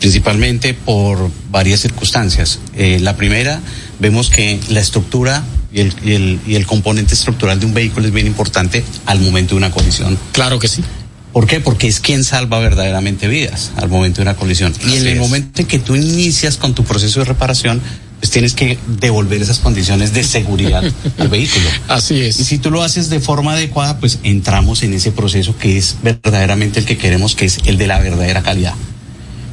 [0.00, 2.58] principalmente por varias circunstancias.
[2.76, 3.60] Eh, la primera,
[4.00, 8.06] vemos que la estructura y el, y, el, y el componente estructural de un vehículo
[8.06, 10.18] es bien importante al momento de una colisión.
[10.32, 10.82] Claro que sí.
[11.32, 11.60] ¿Por qué?
[11.60, 14.72] Porque es quien salva verdaderamente vidas al momento de una colisión.
[14.84, 17.80] y en el momento en que tú inicias con tu proceso de reparación,
[18.18, 20.82] pues tienes que devolver esas condiciones de seguridad
[21.18, 21.68] al vehículo.
[21.88, 22.40] Así es.
[22.40, 25.96] Y si tú lo haces de forma adecuada, pues entramos en ese proceso que es
[26.02, 28.74] verdaderamente el que queremos, que es el de la verdadera calidad.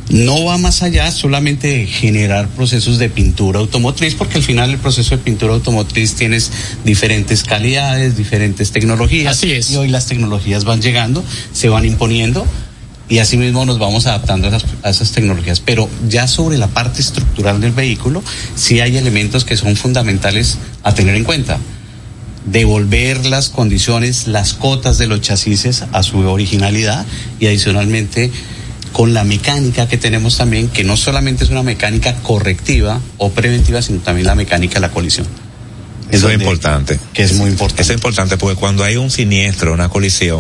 [0.10, 4.78] No va más allá solamente de generar procesos de pintura automotriz, porque al final el
[4.78, 6.52] proceso de pintura automotriz tienes
[6.86, 9.38] diferentes calidades, diferentes tecnologías.
[9.38, 9.72] Así es.
[9.72, 12.48] Y hoy las tecnologías van llegando, se van imponiendo
[13.10, 15.60] y así mismo nos vamos adaptando a esas, a esas tecnologías.
[15.60, 18.24] Pero ya sobre la parte estructural del vehículo,
[18.56, 21.58] sí hay elementos que son fundamentales a tener en cuenta.
[22.46, 27.06] Devolver las condiciones, las cotas de los chasis a su originalidad
[27.42, 28.32] y adicionalmente
[28.92, 33.82] con la mecánica que tenemos también, que no solamente es una mecánica correctiva o preventiva,
[33.82, 35.28] sino también la mecánica de la colisión.
[36.12, 37.00] Eso es importante.
[37.14, 37.82] Que es muy importante.
[37.82, 40.40] Eso es importante porque cuando hay un siniestro, una colisión,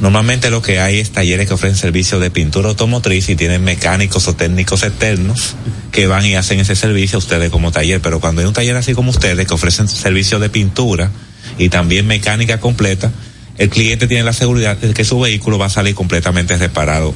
[0.00, 4.26] normalmente lo que hay es talleres que ofrecen servicios de pintura automotriz y tienen mecánicos
[4.28, 5.54] o técnicos externos
[5.92, 8.00] que van y hacen ese servicio a ustedes como taller.
[8.00, 11.10] Pero cuando hay un taller así como ustedes que ofrecen servicios de pintura
[11.58, 13.12] y también mecánica completa,
[13.56, 17.14] el cliente tiene la seguridad de que su vehículo va a salir completamente reparado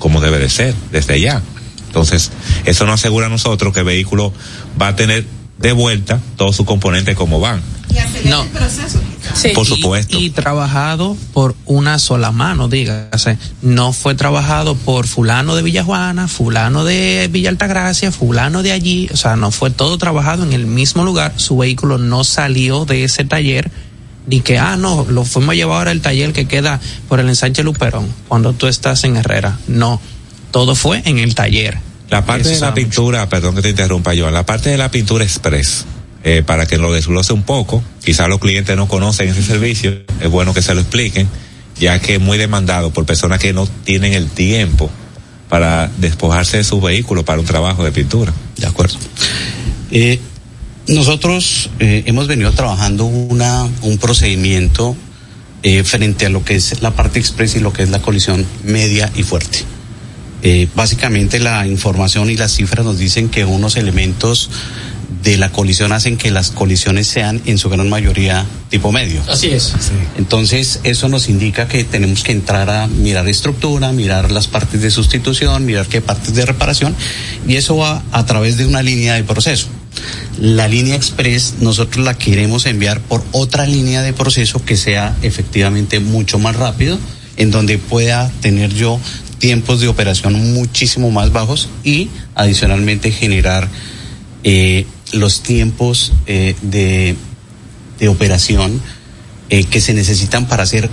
[0.00, 1.40] como debe de ser, desde ya.
[1.86, 2.32] Entonces,
[2.64, 4.32] eso nos asegura a nosotros que el vehículo
[4.80, 5.24] va a tener
[5.58, 7.62] de vuelta todos sus componentes como van.
[8.24, 8.44] No.
[8.46, 8.98] proceso.
[9.54, 10.18] Por supuesto.
[10.18, 13.38] Y, y trabajado por una sola mano, dígase.
[13.62, 19.08] No fue trabajado por fulano de Villajuana, fulano de Villa Altagracia, fulano de allí.
[19.12, 21.34] O sea, no fue todo trabajado en el mismo lugar.
[21.36, 23.70] Su vehículo no salió de ese taller.
[24.26, 27.28] Ni que, ah, no, lo fuimos a llevar ahora al taller que queda por el
[27.28, 29.58] ensanche Luperón, cuando tú estás en Herrera.
[29.66, 30.00] No,
[30.50, 31.78] todo fue en el taller.
[32.10, 35.24] La parte de la pintura, perdón que te interrumpa, Joan, la parte de la pintura
[35.24, 35.84] express,
[36.24, 40.28] eh, para que lo desglose un poco, quizás los clientes no conocen ese servicio, es
[40.28, 41.28] bueno que se lo expliquen,
[41.78, 44.90] ya que es muy demandado por personas que no tienen el tiempo
[45.48, 48.32] para despojarse de su vehículo para un trabajo de pintura.
[48.56, 48.96] De acuerdo.
[49.90, 50.20] Eh,
[50.86, 54.96] nosotros eh, hemos venido trabajando una, un procedimiento
[55.62, 58.46] eh, frente a lo que es la parte express y lo que es la colisión
[58.64, 59.58] media y fuerte.
[60.42, 64.48] Eh, básicamente la información y las cifras nos dicen que unos elementos
[65.22, 69.22] de la colisión hacen que las colisiones sean en su gran mayoría tipo medio.
[69.28, 69.74] Así es.
[70.16, 74.90] Entonces, eso nos indica que tenemos que entrar a mirar estructura, mirar las partes de
[74.90, 76.94] sustitución, mirar qué partes de reparación,
[77.46, 79.66] y eso va a través de una línea de proceso.
[80.38, 86.00] La línea express nosotros la queremos enviar por otra línea de proceso que sea efectivamente
[86.00, 86.98] mucho más rápido,
[87.36, 89.00] en donde pueda tener yo
[89.38, 93.68] tiempos de operación muchísimo más bajos y adicionalmente generar
[94.44, 97.16] eh, los tiempos eh, de,
[97.98, 98.80] de operación
[99.48, 100.88] eh, que se necesitan para hacer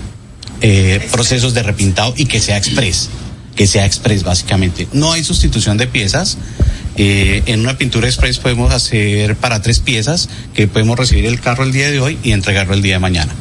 [1.12, 3.10] procesos de repintado y que sea express,
[3.58, 4.88] que sea express básicamente.
[4.94, 6.38] No hay sustitución de piezas.
[6.96, 11.64] Eh, en una pintura express podemos hacer para tres piezas que podemos recibir el carro
[11.64, 13.34] el día de hoy y entregarlo el día de mañana.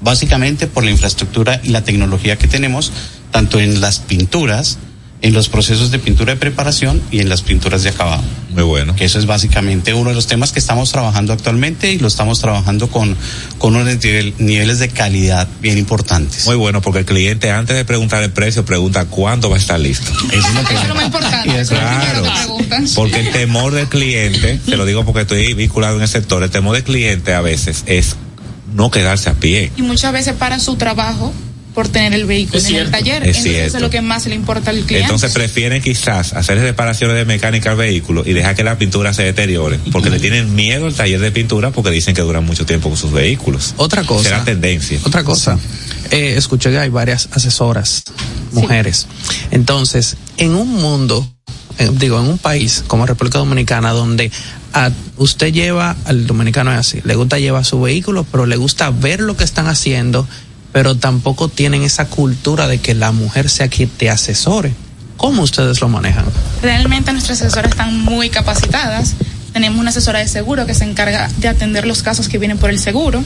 [0.00, 2.92] Básicamente por la infraestructura y la tecnología que tenemos,
[3.30, 4.78] tanto en las pinturas,
[5.22, 8.22] en los procesos de pintura de preparación y en las pinturas de acabado.
[8.50, 8.94] Muy bueno.
[8.96, 12.40] Que eso es básicamente uno de los temas que estamos trabajando actualmente y lo estamos
[12.40, 13.16] trabajando con,
[13.58, 16.44] con unos nivel- niveles de calidad bien importantes.
[16.46, 19.78] Muy bueno, porque el cliente antes de preguntar el precio pregunta cuándo va a estar
[19.80, 20.10] listo.
[20.32, 21.60] Eso es lo que es lo más importante.
[21.60, 22.24] eso es Claro.
[22.96, 26.50] Porque el temor del cliente, te lo digo porque estoy vinculado en el sector, el
[26.50, 28.16] temor del cliente a veces es
[28.74, 29.70] no quedarse a pie.
[29.76, 31.32] Y muchas veces para su trabajo
[31.74, 33.22] por tener el vehículo Es en el taller.
[33.26, 35.00] Es Entonces eso es lo que más le importa al cliente.
[35.04, 39.22] Entonces prefieren quizás hacer reparaciones de mecánica al vehículo y dejar que la pintura se
[39.22, 42.88] deteriore, porque le tienen miedo al taller de pintura porque dicen que duran mucho tiempo
[42.88, 43.74] con sus vehículos.
[43.76, 44.24] Otra cosa.
[44.24, 44.98] Será tendencia.
[45.04, 45.58] Otra cosa.
[46.10, 48.04] Eh, escuché que hay varias asesoras,
[48.52, 49.06] mujeres.
[49.50, 51.26] Entonces, en un mundo,
[51.78, 54.30] eh, digo, en un país como República Dominicana, donde
[54.74, 58.90] a- usted lleva, al dominicano es así, le gusta llevar su vehículo, pero le gusta
[58.90, 60.28] ver lo que están haciendo,
[60.72, 64.72] pero tampoco tienen esa cultura de que la mujer sea quien te asesore.
[65.16, 66.24] ¿Cómo ustedes lo manejan?
[66.62, 69.14] Realmente nuestras asesoras están muy capacitadas.
[69.52, 72.70] Tenemos una asesora de seguro que se encarga de atender los casos que vienen por
[72.70, 73.22] el seguro.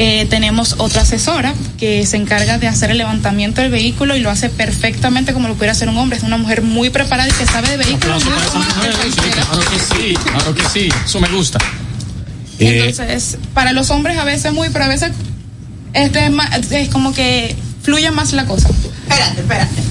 [0.00, 4.30] Eh, tenemos otra asesora que se encarga de hacer el levantamiento del vehículo y lo
[4.30, 6.18] hace perfectamente como lo pudiera hacer un hombre.
[6.18, 8.22] Es una mujer muy preparada y que sabe de vehículos.
[8.24, 10.88] Claro que sí, claro que sí.
[11.04, 11.58] Eso me gusta.
[12.60, 15.10] Entonces, para los hombres a veces muy, pero a veces
[15.94, 18.68] este es, más- es como que fluye más la cosa.
[19.08, 19.82] Espérate, espérate.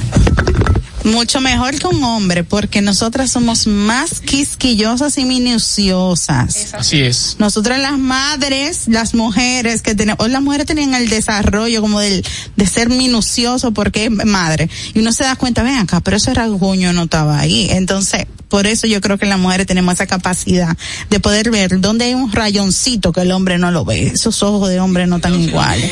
[1.08, 6.74] Mucho mejor que un hombre, porque nosotras somos más quisquillosas y minuciosas.
[6.74, 7.38] Así es.
[7.40, 12.26] Nosotras las madres, las mujeres que tenemos, hoy las mujeres tenían el desarrollo como del,
[12.58, 14.70] de ser minucioso porque es madre.
[14.94, 17.70] Y uno se da cuenta, ven acá, pero ese rasguño no estaba ahí.
[17.72, 20.78] Entonces, por eso yo creo que las mujeres tenemos esa capacidad
[21.10, 24.08] de poder ver dónde hay un rayoncito que el hombre no lo ve.
[24.08, 25.90] Esos ojos de hombre no están iguales.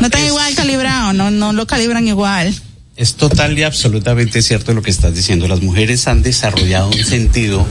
[0.00, 2.54] No están igual calibrados, no, no lo calibran igual.
[2.96, 5.48] Es total y absolutamente cierto lo que estás diciendo.
[5.48, 7.66] Las mujeres han desarrollado un sentido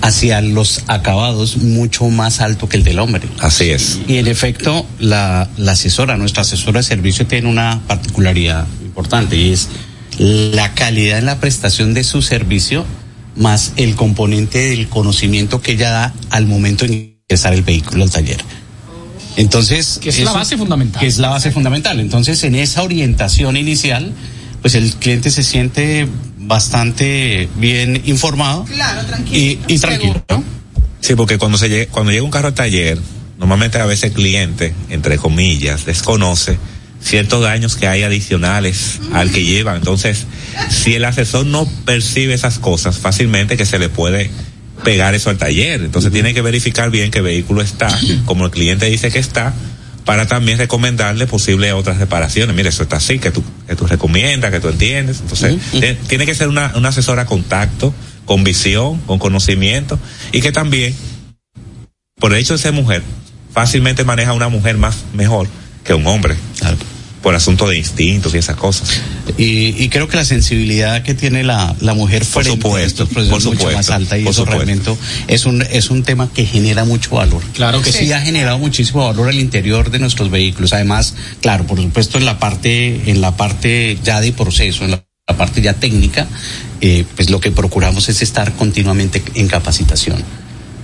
[0.00, 3.28] hacia los acabados mucho más alto que el del hombre.
[3.40, 4.00] Así es.
[4.08, 9.52] Y en efecto, la, la asesora, nuestra asesora de servicio tiene una particularidad importante y
[9.52, 9.68] es
[10.18, 12.86] la calidad en la prestación de su servicio
[13.36, 18.10] más el componente del conocimiento que ella da al momento de ingresar el vehículo al
[18.10, 18.38] taller.
[19.36, 20.98] Entonces, Que es la base fundamental.
[20.98, 22.00] Que es la base fundamental.
[22.00, 24.14] Entonces, en esa orientación inicial,
[24.66, 26.08] pues el cliente se siente
[26.38, 28.66] bastante bien informado
[29.30, 30.24] y, y tranquilo.
[30.28, 30.42] ¿no?
[30.98, 32.98] Sí, porque cuando se llega, cuando llega un carro al taller,
[33.38, 36.58] normalmente a veces el cliente, entre comillas, desconoce
[37.00, 39.76] ciertos daños que hay adicionales al que lleva.
[39.76, 40.26] Entonces,
[40.68, 44.32] si el asesor no percibe esas cosas fácilmente, que se le puede
[44.82, 45.80] pegar eso al taller.
[45.82, 49.54] Entonces tiene que verificar bien que el vehículo está, como el cliente dice que está,
[50.06, 52.56] para también recomendarle posibles otras reparaciones.
[52.56, 55.20] Mire, eso está así, que tú, que tú recomiendas, que tú entiendes.
[55.20, 57.92] Entonces, te- tiene que ser una, una asesora a contacto,
[58.24, 59.98] con visión, con conocimiento,
[60.32, 60.94] y que también,
[62.18, 63.02] por el hecho de ser mujer,
[63.52, 65.48] fácilmente maneja a una mujer más mejor
[65.84, 66.36] que un hombre.
[67.22, 69.00] Por asunto de instintos y esas cosas.
[69.36, 73.02] Y, y creo que la sensibilidad que tiene la, la mujer Por frente a supuesto,
[73.02, 74.64] estos procesos por es mucho supuesto, más alta y por eso supuesto.
[74.64, 74.96] realmente
[75.26, 77.42] es un, es un tema que genera mucho valor.
[77.54, 78.06] Claro que sí.
[78.06, 78.12] sí.
[78.12, 80.72] ha generado muchísimo valor al interior de nuestros vehículos.
[80.72, 85.04] Además, claro, por supuesto en la parte, en la parte ya de proceso, en la,
[85.28, 86.28] la parte ya técnica,
[86.80, 90.22] eh, pues lo que procuramos es estar continuamente en capacitación.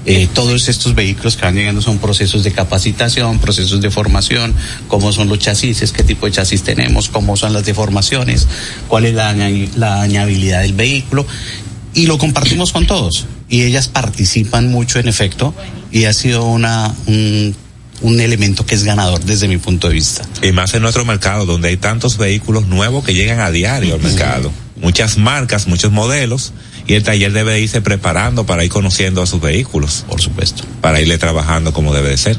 [0.05, 4.55] Eh, todos estos vehículos que van llegando son procesos de capacitación, procesos de formación,
[4.89, 8.49] cómo son los chasis, qué tipo de chasis tenemos, cómo son las deformaciones,
[8.89, 9.33] cuál es la,
[9.77, 11.25] la dañabilidad del vehículo
[11.95, 13.27] y lo compartimos con todos.
[13.49, 15.55] Y ellas participan mucho en efecto
[15.91, 17.55] y ha sido una, un,
[18.01, 20.25] un elemento que es ganador desde mi punto de vista.
[20.43, 24.01] Y más en nuestro mercado, donde hay tantos vehículos nuevos que llegan a diario al
[24.01, 24.53] mercado.
[24.81, 26.53] Muchas marcas, muchos modelos,
[26.87, 30.05] y el taller debe irse preparando para ir conociendo a sus vehículos.
[30.09, 30.65] Por supuesto.
[30.81, 32.37] Para irle trabajando como debe de ser.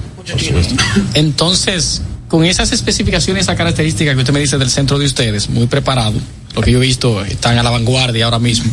[1.13, 5.67] Entonces, con esas especificaciones, esa característica que usted me dice del centro de ustedes, muy
[5.67, 6.13] preparado,
[6.55, 8.71] lo que yo he visto, están a la vanguardia ahora mismo.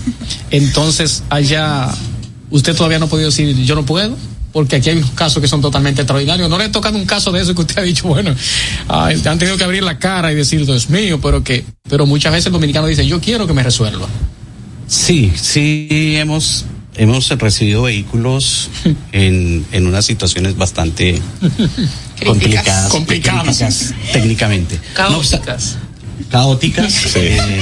[0.51, 1.89] Entonces, allá,
[2.51, 4.17] usted todavía no ha podido decir, yo no puedo.
[4.53, 6.49] porque aquí hay unos casos que son totalmente extraordinarios.
[6.49, 8.35] No le he tocado un caso de eso que usted ha dicho, bueno,
[8.89, 12.33] ay, han tenido que abrir la cara y decir, Dios mío, pero que, pero muchas
[12.33, 14.09] veces el dominicano dice, yo quiero que me resuelva.
[14.91, 15.87] Sí, sí
[16.17, 16.65] hemos
[16.97, 18.69] hemos recibido vehículos
[19.13, 21.21] en, en unas situaciones bastante
[22.27, 23.95] complicadas, Complicadas.
[24.13, 24.75] técnicamente.
[24.77, 25.77] No Caóticas.
[26.29, 27.61] caóticas, eh,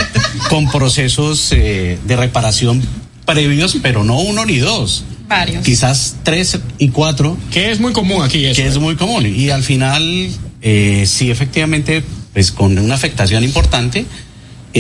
[0.49, 2.83] con procesos eh, de reparación
[3.27, 5.05] previos, pero no uno ni dos.
[5.29, 5.63] Varios.
[5.63, 7.37] Quizás tres y cuatro.
[7.53, 8.63] Que es muy común aquí eso.
[8.63, 9.27] Que es muy común.
[9.27, 10.31] Y al final,
[10.63, 12.03] eh, sí, efectivamente,
[12.33, 14.07] pues con una afectación importante,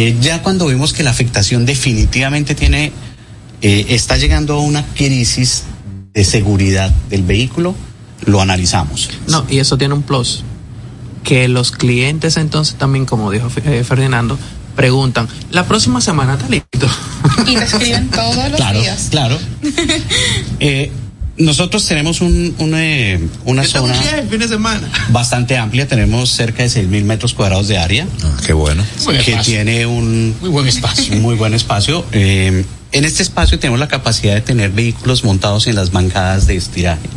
[0.00, 2.92] eh, ya cuando vemos que la afectación definitivamente tiene,
[3.62, 5.64] eh, está llegando a una crisis
[6.12, 7.74] de seguridad del vehículo,
[8.24, 9.10] lo analizamos.
[9.26, 10.44] No, y eso tiene un plus.
[11.24, 14.38] Que los clientes entonces también, como dijo eh, Ferdinando,
[14.76, 16.88] preguntan, la próxima semana está listo.
[17.46, 19.08] Y te escriben todos los Claro, días.
[19.10, 19.36] claro.
[21.38, 24.90] Nosotros tenemos un, un, eh, una zona el fin de semana.
[25.10, 28.06] bastante amplia, tenemos cerca de 6 mil metros cuadrados de área.
[28.44, 28.84] qué bueno.
[29.04, 29.54] Buen que espacio.
[29.54, 31.14] tiene un Muy buen espacio.
[31.20, 32.04] muy buen espacio.
[32.12, 36.56] Eh, en este espacio tenemos la capacidad de tener vehículos montados en las bancadas de
[36.56, 37.08] estiraje.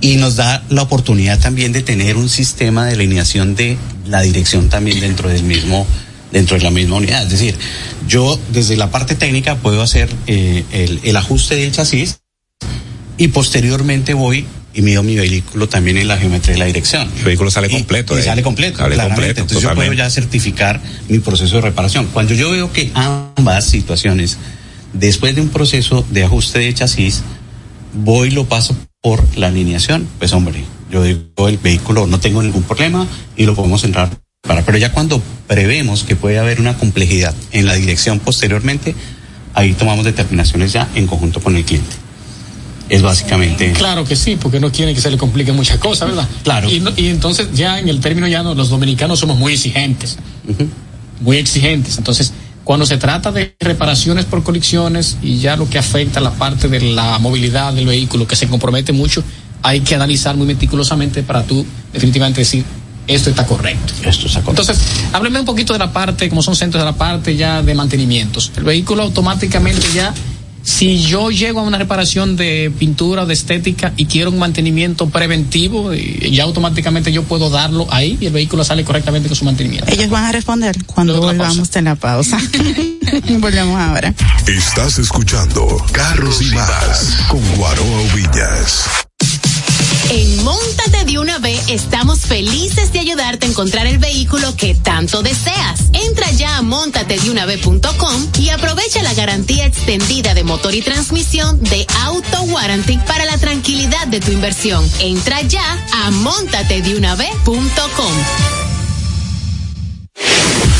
[0.00, 3.76] Y nos da la oportunidad también de tener un sistema de alineación de
[4.06, 5.86] la dirección también dentro del mismo,
[6.32, 7.24] dentro de la misma unidad.
[7.24, 7.56] Es decir,
[8.06, 12.21] yo desde la parte técnica puedo hacer eh, el, el ajuste del chasis
[13.22, 14.44] y posteriormente voy
[14.74, 17.08] y mido mi vehículo también en la geometría de la dirección.
[17.18, 18.18] El vehículo sale completo.
[18.18, 18.78] Y, sale completo.
[18.78, 19.42] Sale completo.
[19.42, 22.08] Entonces yo puedo ya certificar mi proceso de reparación.
[22.12, 24.38] Cuando yo veo que ambas situaciones,
[24.92, 27.22] después de un proceso de ajuste de chasis,
[27.92, 32.42] voy y lo paso por la alineación, pues hombre, yo digo el vehículo no tengo
[32.42, 33.06] ningún problema
[33.36, 34.10] y lo podemos entrar
[34.40, 34.64] para.
[34.64, 38.96] Pero ya cuando prevemos que puede haber una complejidad en la dirección posteriormente,
[39.54, 42.01] ahí tomamos determinaciones ya en conjunto con el cliente.
[42.88, 43.72] Es básicamente.
[43.72, 46.28] Claro que sí, porque no quieren que se le compliquen muchas cosas, ¿verdad?
[46.42, 46.70] Claro.
[46.70, 50.18] Y, y entonces ya en el término ya no, los dominicanos somos muy exigentes,
[51.20, 51.98] muy exigentes.
[51.98, 52.32] Entonces,
[52.64, 56.80] cuando se trata de reparaciones por colisiones y ya lo que afecta la parte de
[56.80, 59.24] la movilidad del vehículo, que se compromete mucho,
[59.62, 62.64] hay que analizar muy meticulosamente para tú definitivamente decir,
[63.06, 63.92] esto está correcto.
[64.04, 64.62] Esto está correcto.
[64.62, 64.78] Entonces,
[65.12, 68.52] hábleme un poquito de la parte, como son centros de la parte ya de mantenimientos.
[68.56, 70.14] El vehículo automáticamente ya,
[70.62, 75.08] si yo llego a una reparación de pintura o de estética y quiero un mantenimiento
[75.08, 79.44] preventivo, y ya automáticamente yo puedo darlo ahí y el vehículo sale correctamente con su
[79.44, 79.90] mantenimiento.
[79.92, 82.38] Ellos van a responder cuando Luego volvamos de la pausa.
[83.38, 84.14] Volvemos ahora.
[84.46, 88.84] Estás escuchando Carros y Más con Guaroa Villas.
[90.14, 95.84] En Móntate de una estamos felices de ayudarte a encontrar el vehículo que tanto deseas.
[95.94, 102.42] Entra ya a montatedeunav.com y aprovecha la garantía extendida de motor y transmisión de Auto
[102.42, 104.86] Warranty para la tranquilidad de tu inversión.
[105.00, 105.64] Entra ya
[106.04, 108.61] a montatedeunav.com.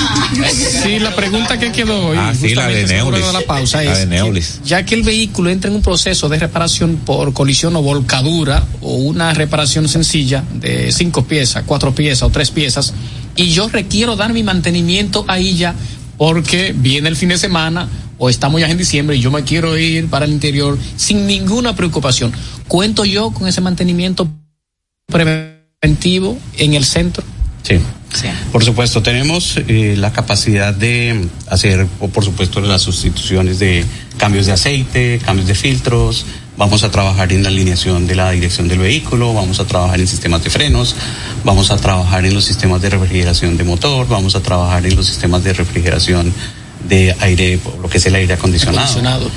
[0.82, 3.32] Sí, la pregunta que quedó hoy, Ah, sí, la de Neulis.
[3.32, 4.58] la pausa La es de Neulis.
[4.62, 8.64] que, ya que el vehículo entra en un proceso de reparación por colisión o volcadura
[8.80, 12.94] o una reparación sencilla de cinco piezas, cuatro piezas o tres piezas
[13.36, 15.74] y yo requiero dar mi mantenimiento ahí ya
[16.18, 17.88] porque viene el fin de semana
[18.24, 21.74] o estamos ya en diciembre y yo me quiero ir para el interior sin ninguna
[21.74, 22.32] preocupación.
[22.68, 24.28] ¿Cuento yo con ese mantenimiento
[25.06, 27.24] preventivo en el centro?
[27.64, 27.80] Sí.
[28.52, 33.84] Por supuesto, tenemos eh, la capacidad de hacer, por supuesto, las sustituciones de
[34.18, 36.24] cambios de aceite, cambios de filtros,
[36.56, 40.06] vamos a trabajar en la alineación de la dirección del vehículo, vamos a trabajar en
[40.06, 40.94] sistemas de frenos,
[41.42, 45.06] vamos a trabajar en los sistemas de refrigeración de motor, vamos a trabajar en los
[45.06, 46.32] sistemas de refrigeración
[46.88, 49.30] de aire, lo que es el aire acondicionado.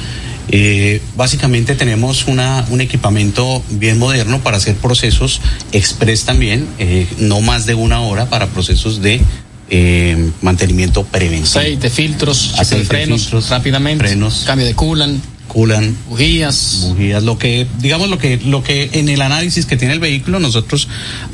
[0.48, 5.42] Eh, básicamente tenemos una, un equipamiento bien moderno para hacer procesos
[5.72, 9.22] express también, eh, no más de una hora para procesos de
[9.70, 11.60] eh, mantenimiento preventivo.
[11.60, 16.88] Aceite, filtros, aceite, frenos, filtros, rápidamente, frenos, cambio de coolant culan bujías.
[16.90, 17.24] bujías.
[17.24, 20.88] Lo que digamos lo que lo que en el análisis que tiene el vehículo nosotros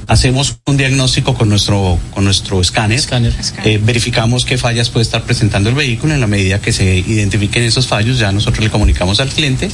[0.07, 2.99] hacemos un diagnóstico con nuestro con nuestro escáner,
[3.63, 6.13] Eh, verificamos qué fallas puede estar presentando el vehículo.
[6.13, 9.69] En la medida que se identifiquen esos fallos ya nosotros le comunicamos al cliente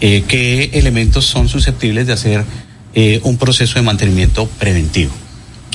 [0.00, 2.44] eh, qué elementos son susceptibles de hacer
[2.94, 5.12] eh, un proceso de mantenimiento preventivo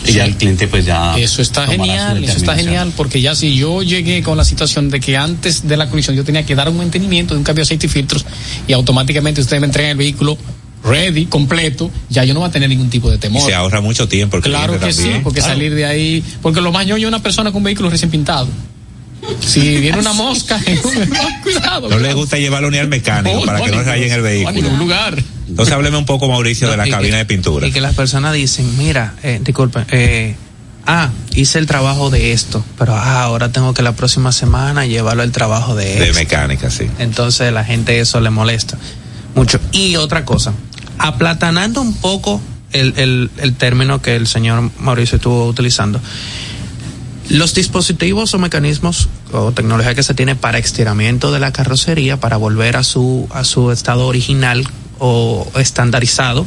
[0.06, 3.56] y ya el cliente pues ya eso está genial eso está genial porque ya si
[3.56, 6.70] yo llegué con la situación de que antes de la colisión yo tenía que dar
[6.70, 8.26] un mantenimiento de un cambio de aceite y filtros
[8.68, 10.38] y automáticamente ustedes me entregan el vehículo
[10.84, 13.82] ready completo ya yo no voy a tener ningún tipo de temor y se ahorra
[13.82, 15.14] mucho tiempo el claro que también.
[15.16, 15.54] sí porque claro.
[15.56, 18.48] salir de ahí porque lo más ñoño es una persona con un vehículo recién pintado
[19.46, 20.60] si viene una mosca,
[21.44, 21.90] cuidado.
[21.90, 24.20] No le gusta llevarlo ni al mecánico No, para que no ni- raye en el
[24.20, 24.54] a vehículo.
[24.54, 25.22] ningún lugar.
[25.50, 27.68] Entonces hábleme un poco, Mauricio, de la cabina que- de pintura.
[27.68, 30.36] Y que las personas dicen, mira, eh, disculpen, eh,
[30.86, 35.24] ah, hice el trabajo de esto, pero ah, ahora tengo que la próxima semana llevarlo
[35.24, 36.16] al trabajo de De esto.
[36.16, 36.88] mecánica, sí.
[37.00, 38.78] Entonces la gente eso le molesta
[39.36, 39.60] mucho.
[39.72, 40.54] Y otra cosa,
[40.98, 42.42] aplatanando un poco
[42.72, 46.00] el, el, el término que el señor Mauricio estuvo utilizando,
[47.30, 52.38] los dispositivos o mecanismos o tecnología que se tiene para estiramiento de la carrocería, para
[52.38, 54.68] volver a su, a su estado original
[55.00, 56.46] o estandarizado,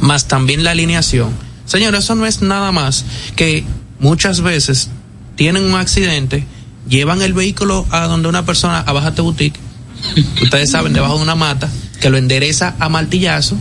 [0.00, 1.30] más también la alineación.
[1.66, 3.04] Señor, eso no es nada más
[3.36, 3.64] que
[3.98, 4.90] muchas veces
[5.36, 6.46] tienen un accidente,
[6.88, 9.58] llevan el vehículo a donde una persona, a Bájate Boutique,
[10.42, 11.68] ustedes saben, debajo de una mata,
[12.00, 13.56] que lo endereza a martillazo,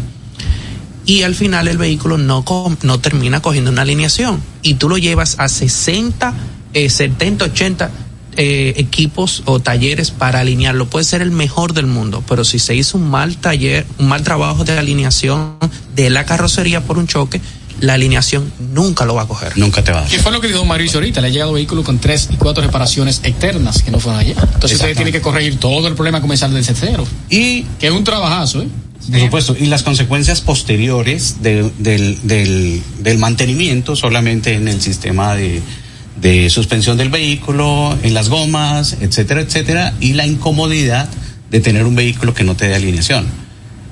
[1.05, 2.45] y al final el vehículo no,
[2.81, 4.41] no termina cogiendo una alineación.
[4.61, 6.33] Y tú lo llevas a 60,
[6.73, 7.91] eh, 70, 80
[8.37, 10.87] eh, equipos o talleres para alinearlo.
[10.89, 14.23] Puede ser el mejor del mundo, pero si se hizo un mal taller, un mal
[14.23, 15.53] trabajo de alineación
[15.95, 17.41] de la carrocería por un choque,
[17.79, 19.57] la alineación nunca lo va a coger.
[19.57, 20.09] Nunca te va a dar.
[20.11, 21.19] ¿Qué fue lo que dijo Mauricio ahorita?
[21.21, 24.35] Le ha llegado vehículo con tres y cuatro reparaciones externas que no fueron allá.
[24.53, 27.05] Entonces usted tiene que corregir todo el problema comenzar desde cero.
[27.29, 28.67] Y que es un trabajazo, ¿eh?
[29.11, 35.35] Por supuesto, y las consecuencias posteriores de- del, del, del mantenimiento solamente en el sistema
[35.35, 35.61] de,
[36.19, 41.09] de suspensión del vehículo, en las gomas, etcétera, etcétera, y la incomodidad
[41.49, 43.25] de tener un vehículo que no te dé alineación.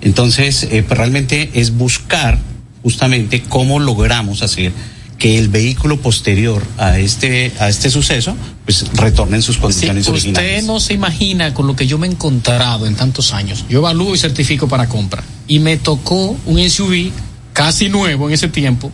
[0.02, 2.40] Entonces, eh, pues realmente es buscar
[2.84, 4.72] justamente cómo logramos hacer
[5.20, 10.12] que el vehículo posterior a este, a este suceso, pues retorne en sus condiciones Sí,
[10.12, 10.52] originales.
[10.62, 13.66] usted no se imagina con lo que yo me he encontrado en tantos años.
[13.70, 15.24] Yo evalúo y certifico para compra.
[15.48, 17.12] Y me tocó un SUV
[17.54, 18.92] casi nuevo en ese tiempo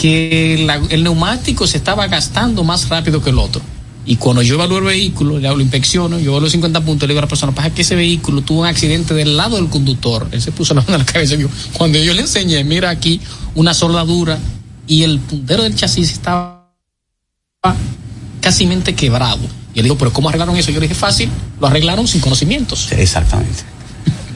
[0.00, 3.62] que la- el neumático se estaba gastando más rápido que el otro.
[4.06, 7.20] Y cuando yo evalúo el vehículo, le hablo inspecciono, yo los 50 puntos, le digo
[7.20, 10.28] a la persona, pasa que ese vehículo tuvo un accidente del lado del conductor.
[10.30, 12.90] Él se puso la mano en la cabeza y dijo, cuando yo le enseñé, mira
[12.90, 13.20] aquí
[13.54, 14.38] una soldadura
[14.86, 16.68] y el puntero del chasis estaba
[18.42, 19.40] casi quebrado.
[19.74, 20.70] Y él dijo, pero ¿cómo arreglaron eso?
[20.70, 22.92] Yo le dije, fácil, lo arreglaron sin conocimientos.
[22.92, 23.62] Exactamente.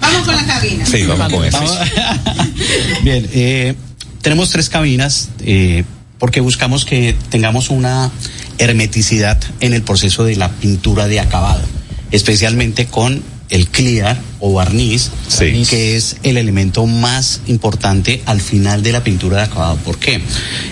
[0.01, 0.87] Vamos con la cabina.
[0.87, 1.59] Sí, vamos con eso.
[3.03, 3.75] Bien, eh,
[4.23, 5.85] tenemos tres cabinas eh,
[6.19, 8.11] porque buscamos que tengamos una
[8.59, 11.63] hermeticidad en el proceso de la pintura de acabado,
[12.11, 18.93] especialmente con el clear o barniz, que es el elemento más importante al final de
[18.93, 19.77] la pintura de acabado.
[19.77, 20.21] ¿Por qué?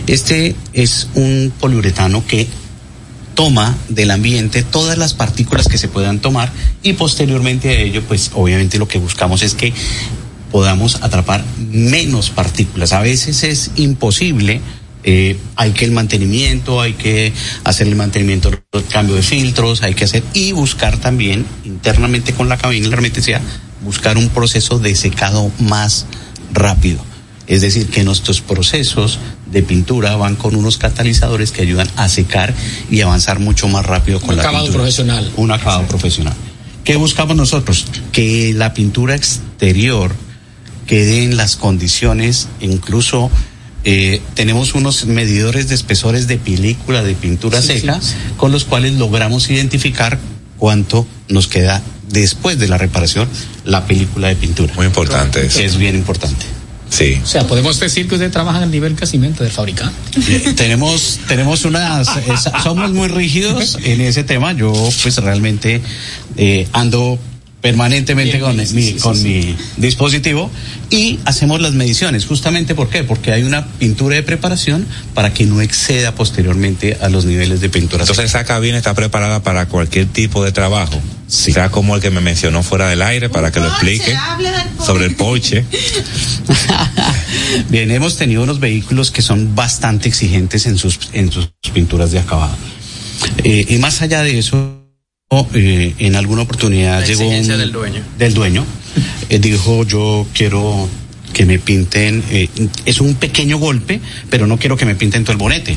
[0.06, 2.46] Este es un poliuretano que
[3.34, 6.50] toma del ambiente todas las partículas que se puedan tomar
[6.82, 9.72] y posteriormente a ello, pues obviamente lo que buscamos es que
[10.50, 12.92] podamos atrapar menos partículas.
[12.92, 14.60] A veces es imposible,
[15.04, 17.32] eh, hay que el mantenimiento, hay que
[17.64, 22.48] hacer el mantenimiento, el cambio de filtros, hay que hacer y buscar también internamente con
[22.48, 23.40] la cabina la hermeticidad,
[23.84, 26.06] buscar un proceso de secado más
[26.52, 26.98] rápido.
[27.46, 29.20] Es decir, que nuestros procesos
[29.52, 32.52] de pintura van con unos catalizadores que ayudan a secar
[32.90, 34.82] y avanzar mucho más rápido con Un la acabado pintura.
[34.82, 35.32] profesional.
[35.36, 36.34] Un acabado profesional.
[36.82, 37.86] ¿Qué buscamos nosotros?
[38.10, 40.12] Que la pintura exterior
[40.86, 43.30] quede en las condiciones, incluso
[43.84, 48.14] eh, tenemos unos medidores de espesores de película de pintura Sí, seca, sí, sí.
[48.36, 50.18] con los cuales logramos identificar
[50.58, 53.28] cuánto nos queda después de la reparación
[53.64, 54.72] la película de pintura.
[54.74, 55.60] Muy importante eso.
[55.60, 56.46] Es bien importante.
[56.88, 57.18] Sí.
[57.22, 59.94] O sea, podemos decir que ustedes trabajan al nivel casi mente del fabricante.
[60.54, 62.08] Tenemos tenemos unas
[62.62, 64.72] somos muy rígidos en ese tema yo
[65.02, 65.82] pues realmente
[66.36, 67.18] eh, ando
[67.66, 70.50] permanentemente con, mi, con mi dispositivo
[70.88, 72.24] y hacemos las mediciones.
[72.24, 73.02] Justamente ¿por qué?
[73.02, 77.68] Porque hay una pintura de preparación para que no exceda posteriormente a los niveles de
[77.68, 78.04] pintura.
[78.04, 81.00] Entonces esa cabina está preparada para cualquier tipo de trabajo.
[81.26, 84.16] Sea como el que me mencionó fuera del aire para que lo explique
[84.84, 85.64] sobre el Porsche.
[87.68, 92.20] Bien, hemos tenido unos vehículos que son bastante exigentes en sus, en sus pinturas de
[92.20, 92.54] acabado.
[93.42, 94.85] Eh, y más allá de eso,
[95.54, 98.00] eh, en alguna oportunidad La llegó un- del dueño.
[98.16, 98.64] del dueño,
[99.28, 100.88] eh, dijo yo quiero
[101.32, 102.48] que me pinten, eh,
[102.84, 104.00] es un pequeño golpe,
[104.30, 105.76] pero no quiero que me pinten todo el bonete.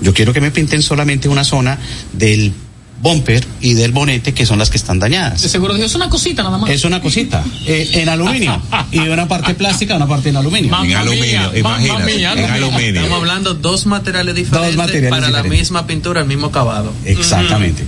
[0.00, 1.78] Yo quiero que me pinten solamente una zona
[2.12, 2.52] del
[3.00, 5.42] bumper y del bonete que son las que están dañadas.
[5.42, 6.68] De seguro es una cosita nada más.
[6.68, 8.60] Es una cosita, eh, en aluminio.
[8.90, 10.70] y una parte plástica, una parte en aluminio.
[10.72, 12.16] Mamma En aluminio, imagínate.
[12.42, 13.00] en aluminio.
[13.02, 16.92] Estamos hablando dos materiales diferentes materiales para la misma pintura, el mismo acabado.
[17.04, 17.84] Exactamente.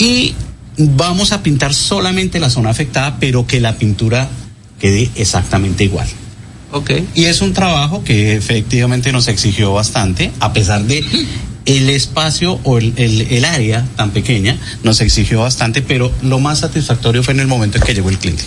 [0.00, 0.34] Y
[0.78, 4.28] vamos a pintar solamente la zona afectada, pero que la pintura
[4.80, 6.08] quede exactamente igual.
[6.72, 6.90] Ok.
[7.14, 11.04] Y es un trabajo que efectivamente nos exigió bastante, a pesar de
[11.66, 16.60] el espacio o el, el- el área tan pequeña, nos exigió bastante, pero lo más
[16.60, 18.44] satisfactorio fue en el momento en que llegó el cliente.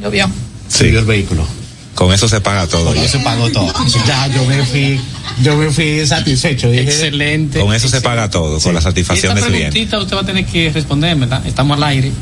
[0.00, 0.30] Lo vio.
[0.68, 1.44] Se vio el vehículo.
[1.96, 2.84] Con eso se paga todo.
[2.84, 3.02] Con ya.
[3.02, 3.72] eso se pagó todo.
[4.06, 5.00] Ya yo me fui,
[5.42, 6.70] yo me fui satisfecho.
[6.70, 7.58] Dije, Excelente.
[7.58, 9.96] Con eso se paga todo, con la satisfacción del cliente.
[9.96, 11.44] usted va a tener que responder, ¿verdad?
[11.46, 12.12] Estamos al aire.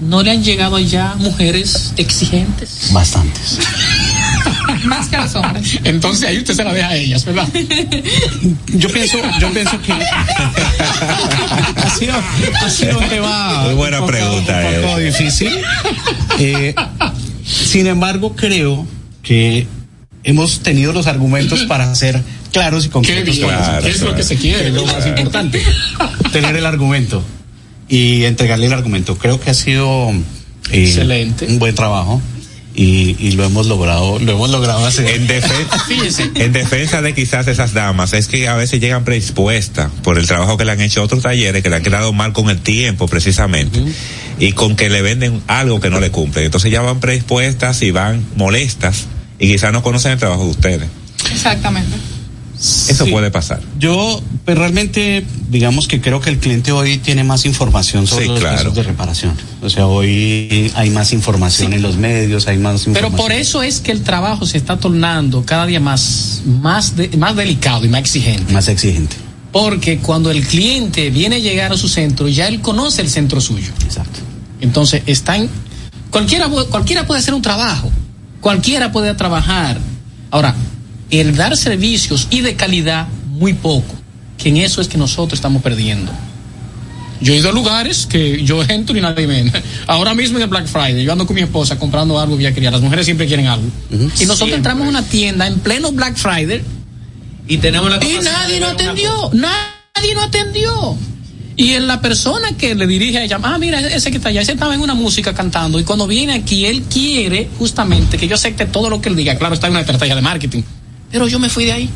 [0.00, 2.90] ¿No le han llegado ya mujeres exigentes?
[2.92, 3.58] Bastantes.
[4.84, 5.78] Más que los hombres.
[5.84, 7.48] Entonces ahí usted se la deja a ellas, ¿verdad?
[8.66, 12.12] Yo pienso, yo pienso que ha sido,
[12.60, 15.04] ha sido un tema Muy buena un poco- pregunta, un poco eh.
[15.04, 15.52] difícil.
[16.38, 16.74] Eh,
[17.44, 18.86] sin embargo, creo
[19.22, 19.66] que
[20.22, 22.22] hemos tenido los argumentos para ser
[22.52, 23.38] claros y concretos.
[23.82, 24.68] ¿qué es lo que se quiere?
[24.68, 25.62] Es lo más importante.
[26.32, 27.22] Tener el argumento
[27.88, 29.16] y entregarle el argumento.
[29.18, 30.10] Creo que ha sido
[30.70, 31.46] eh, Excelente.
[31.46, 32.20] un buen trabajo.
[32.76, 35.06] Y, y lo hemos logrado, lo hemos logrado hacer.
[35.06, 36.30] En defensa, Fíjese.
[36.34, 40.56] en defensa de quizás esas damas, es que a veces llegan predispuestas por el trabajo
[40.56, 43.80] que le han hecho otros talleres, que le han quedado mal con el tiempo precisamente,
[44.40, 46.44] y con que le venden algo que no le cumple.
[46.44, 49.06] Entonces ya van predispuestas y van molestas,
[49.38, 50.88] y quizás no conocen el trabajo de ustedes.
[51.30, 51.96] Exactamente.
[52.88, 53.10] Eso Sí.
[53.10, 53.60] puede pasar.
[53.78, 58.30] Yo, pues realmente, digamos que creo que el cliente hoy tiene más información sobre Sí,
[58.30, 58.56] los claro.
[58.56, 59.34] casos de reparación.
[59.62, 63.12] O sea, hoy hay más información en los medios, hay más información.
[63.12, 67.08] Pero por eso es que el trabajo se está tornando cada día más, más, de-
[67.18, 68.52] más delicado y más exigente.
[68.52, 69.16] Más exigente.
[69.52, 73.40] Porque cuando el cliente viene a llegar a su centro, ya él conoce el centro
[73.40, 73.70] suyo.
[73.84, 74.20] Exacto.
[74.60, 75.48] Entonces, están.
[76.10, 77.90] Cualquiera, cualquiera puede hacer un trabajo.
[78.40, 79.78] Cualquiera puede trabajar.
[80.30, 80.54] Ahora,
[81.10, 83.94] el dar servicios y de calidad, muy poco.
[84.38, 86.12] Que en eso es que nosotros estamos perdiendo.
[87.20, 89.50] Yo he ido a lugares que yo entro y nadie me.
[89.86, 92.54] Ahora mismo en el Black Friday, yo ando con mi esposa comprando algo que ella
[92.54, 92.70] quería.
[92.70, 93.66] Las mujeres siempre quieren algo.
[94.20, 96.62] Y nosotros entramos a una tienda en pleno Black Friday
[97.46, 100.98] Y tenemos la y nadie nos atendió, nadie nos atendió.
[101.56, 104.40] Y en la persona que le dirige a ella, ah, mira, ese que está allá,
[104.40, 105.78] ese estaba en una música cantando.
[105.78, 109.36] Y cuando viene aquí, él quiere justamente que yo acepte todo lo que él diga.
[109.36, 110.62] Claro, está en una estrategia de marketing.
[111.14, 111.88] Pero yo me fui de ahí.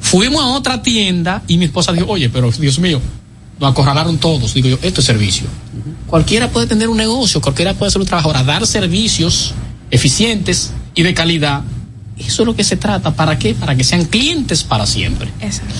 [0.00, 3.00] Fuimos a otra tienda y mi esposa dijo, oye, pero Dios mío,
[3.58, 4.54] nos acorralaron todos.
[4.54, 5.48] Digo yo, esto es servicio.
[6.06, 8.28] Cualquiera puede tener un negocio, cualquiera puede hacer un trabajo.
[8.28, 9.54] Ahora, dar servicios
[9.90, 11.62] eficientes y de calidad,
[12.16, 13.12] eso es lo que se trata.
[13.16, 13.54] ¿Para qué?
[13.54, 15.28] Para que sean clientes para siempre.
[15.40, 15.74] Exacto.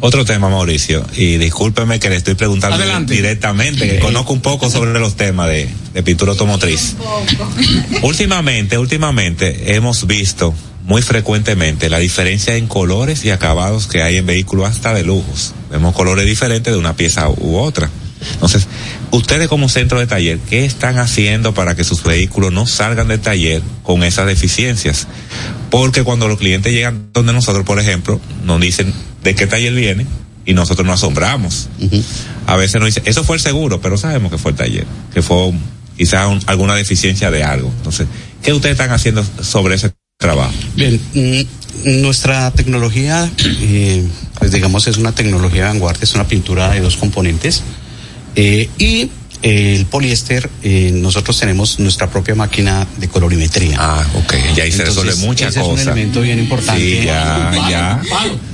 [0.00, 3.14] Otro tema, Mauricio, y discúlpeme que le estoy preguntando Adelante.
[3.14, 6.94] directamente, que conozco un poco sobre los temas de, de pintura automotriz.
[8.02, 10.54] Últimamente, últimamente hemos visto
[10.84, 15.54] muy frecuentemente la diferencia en colores y acabados que hay en vehículos hasta de lujos.
[15.70, 17.90] Vemos colores diferentes de una pieza u otra.
[18.34, 18.66] Entonces,
[19.12, 23.20] ustedes como centro de taller, ¿qué están haciendo para que sus vehículos no salgan del
[23.20, 25.06] taller con esas deficiencias?
[25.70, 30.06] Porque cuando los clientes llegan donde nosotros, por ejemplo, nos dicen de qué taller viene
[30.44, 31.68] y nosotros nos asombramos.
[32.46, 35.22] A veces nos dicen, eso fue el seguro, pero sabemos que fue el taller, que
[35.22, 35.52] fue
[35.96, 37.70] quizás un- alguna deficiencia de algo.
[37.78, 38.06] Entonces,
[38.42, 40.52] ¿qué ustedes están haciendo sobre ese trabajo?
[40.76, 43.28] Bien, mm, nuestra tecnología,
[43.62, 44.06] eh,
[44.38, 47.62] pues digamos, es una tecnología de vanguardia, es una pintura de dos componentes.
[48.36, 49.10] eh, y
[49.42, 53.76] eh, el poliéster, eh, nosotros tenemos nuestra propia máquina de colorimetría.
[53.80, 55.86] Ah, ok, ya ahí se resuelve muchas ese Es cosas.
[55.86, 56.80] un elemento bien importante.
[57.00, 58.02] Sí, ya, ya.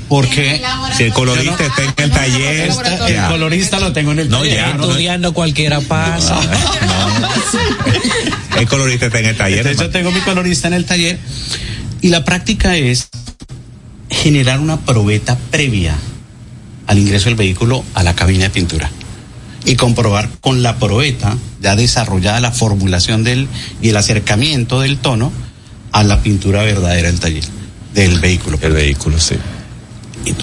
[0.08, 0.62] Porque
[0.96, 2.70] Si el colorista está en el taller,
[3.08, 4.54] El colorista lo tengo en el No, taller.
[4.54, 6.38] ya, no, estudiando cualquiera pasa.
[8.58, 9.58] el colorista está en el taller.
[9.58, 11.18] Entonces yo tengo mi colorista en el taller
[12.00, 13.08] y la práctica es
[14.10, 15.96] generar una probeta previa
[16.86, 18.90] al ingreso del vehículo a la cabina de pintura
[19.64, 23.48] y comprobar con la probeta ya desarrollada la formulación del
[23.82, 25.32] y el acercamiento del tono
[25.92, 27.44] a la pintura verdadera del taller
[27.94, 28.58] del vehículo.
[28.62, 29.34] El vehículo, sí.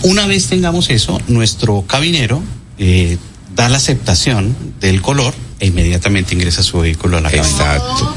[0.04, 2.42] Una vez tengamos eso, nuestro cabinero
[2.78, 3.18] eh,
[3.56, 7.48] da la aceptación del color e inmediatamente ingresa su vehículo a la cabina.
[7.48, 8.16] Exacto.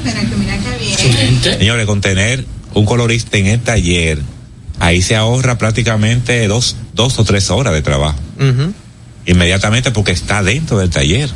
[1.59, 4.21] Señores, con tener un colorista en el taller,
[4.79, 8.19] ahí se ahorra prácticamente dos, dos o tres horas de trabajo.
[9.27, 11.29] Inmediatamente porque está dentro del taller.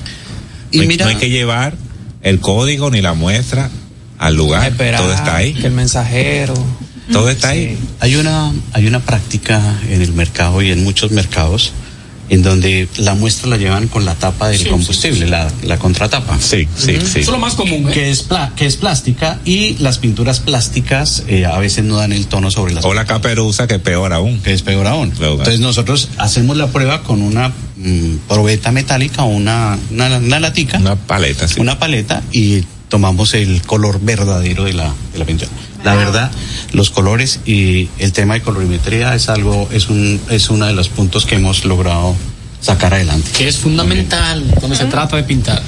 [0.71, 1.75] Y no, hay- mira- no hay que llevar
[2.23, 3.71] el código ni la muestra
[4.19, 4.69] al lugar.
[4.71, 5.55] Esperar Todo está ahí.
[5.55, 6.55] Que el mensajero.
[7.13, 7.77] Todo está ahí.
[7.99, 11.73] Hay una, hay una práctica en el mercado y en muchos mercados
[12.31, 16.39] en donde la muestra la llevan con la tapa del Sí, combustible, La, la contratapa.
[16.41, 17.89] Sí, sí, Eso es lo más común.
[17.89, 17.93] ¿eh?
[17.93, 22.13] Que es, pla- que es plástica y las pinturas plásticas eh, a veces no dan
[22.13, 24.41] el tono sobre las O la caperuza, que es peor aún.
[24.41, 25.13] que es peor aún.
[25.21, 30.79] Entonces nosotros hacemos la prueba con una mm, probeta metálica o una, una, una latica,
[30.79, 31.61] Una paleta, sí.
[31.61, 35.51] una paleta y tomamos el color verdadero de la, de la pintura.
[35.85, 36.31] La verdad,
[36.73, 40.89] los colores y el tema de colorimetría es algo, es un, es uno de los
[40.89, 42.15] puntos que hemos logrado
[42.61, 43.31] sacar adelante.
[43.37, 45.63] Que es fundamental cuando se trata de pintar.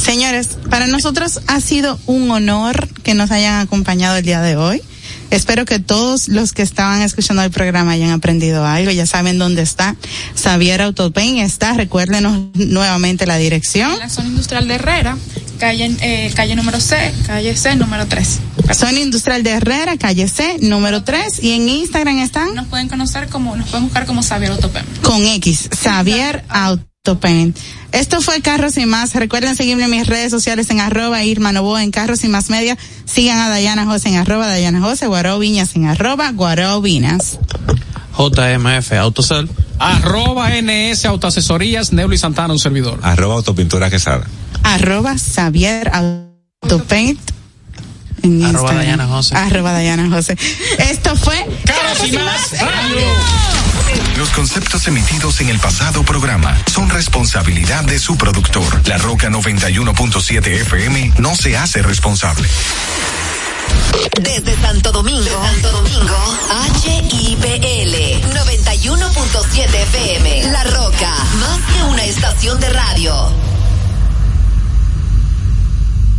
[0.00, 4.82] Señores, para nosotros ha sido un honor que nos hayan acompañado el día de hoy.
[5.30, 8.90] Espero que todos los que estaban escuchando el programa hayan aprendido algo.
[8.90, 9.96] Ya saben dónde está.
[10.42, 11.72] Xavier Autopain está.
[11.72, 13.92] Recuérdenos nuevamente la dirección.
[13.92, 15.16] En la zona industrial de Herrera,
[15.58, 18.40] calle, eh, calle número C, calle C número 3.
[18.72, 21.42] Zona Industrial de Herrera, calle C, número 3.
[21.42, 24.84] Y en Instagram están Nos pueden conocer como, nos pueden buscar como Xavier Autopem.
[25.02, 27.54] con X, Xavier Autopain.
[27.92, 29.14] Esto fue Carros y Más.
[29.14, 32.78] Recuerden seguirme en mis redes sociales en arroba Irma Novoa en Carros y Más Media.
[33.04, 37.38] Sigan a Dayana José en arroba Dayana José, Guarao Viñas en arroba Guarao Viñas.
[38.16, 39.50] JMF Autosel.
[39.78, 43.00] Arroba NS Autoasesorías, Neulo y Santana, un servidor.
[43.02, 44.26] Arroba autopintura quesada.
[44.62, 47.18] arroba Xavier Autopaint
[48.22, 48.76] en Arroba Instagram.
[48.76, 49.34] Dayana José.
[49.36, 50.36] Arroba Dayana José.
[50.78, 53.06] Esto fue Carros y Más Radio.
[54.16, 58.86] Los conceptos emitidos en el pasado programa son responsabilidad de su productor.
[58.86, 62.48] La Roca 91.7 FM no se hace responsable.
[64.20, 66.38] Desde Santo Domingo, Santo Domingo,
[66.84, 67.94] HIPL
[68.34, 70.52] 91.7 FM.
[70.52, 73.51] La Roca, más que una estación de radio.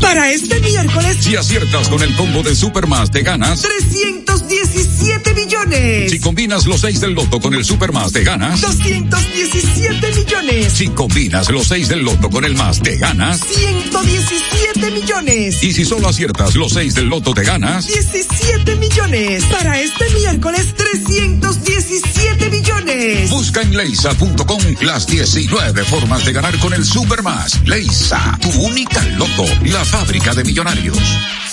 [0.03, 3.61] Para este miércoles, Si aciertas con el combo de Supermas te ganas.
[3.61, 6.11] 317 millones.
[6.11, 8.61] Si combinas los 6 del loto con el Supermas te ganas.
[8.61, 10.73] 217 millones.
[10.73, 13.39] Si combinas los 6 del loto con el más te ganas.
[13.39, 15.63] 117 millones.
[15.63, 17.87] Y si solo aciertas los 6 del loto te ganas.
[17.87, 19.45] 17 millones.
[19.45, 23.29] Para este miércoles, 317 millones.
[23.29, 27.59] Busca en leisa.com las 19 formas de ganar con el Supermas.
[27.65, 29.45] Leisa, tu única loto,
[29.93, 31.52] fábrica de millonarios.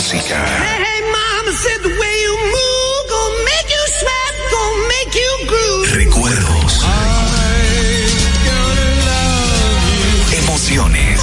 [0.00, 0.38] música.
[0.62, 5.86] Hey, mama said the way you move, gonna make you sweat, gonna make you groove.
[5.92, 6.72] Recuerdos.
[10.42, 11.20] Emociones.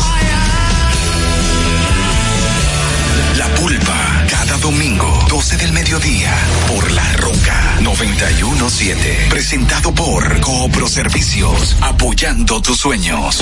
[3.38, 4.26] La pulpa.
[4.30, 6.36] Cada domingo, 12 del mediodía,
[6.68, 9.28] por La Roca 917.
[9.30, 13.42] Presentado por Coopro Servicios, apoyando tus sueños.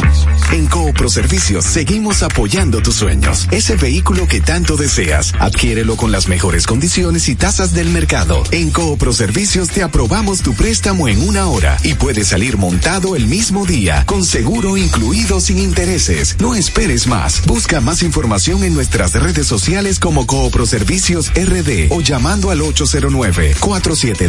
[0.51, 3.47] En Coopro Servicios seguimos apoyando tus sueños.
[3.49, 8.43] Ese vehículo que tanto deseas, adquiérelo con las mejores condiciones y tasas del mercado.
[8.51, 13.25] En Coopro Servicios te aprobamos tu préstamo en una hora y puedes salir montado el
[13.25, 16.35] mismo día, con seguro incluido sin intereses.
[16.39, 17.43] No esperes más.
[17.47, 22.61] Busca más información en nuestras redes sociales como Coopro Servicios RD o llamando al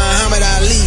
[0.00, 0.84] Muhammad Ali.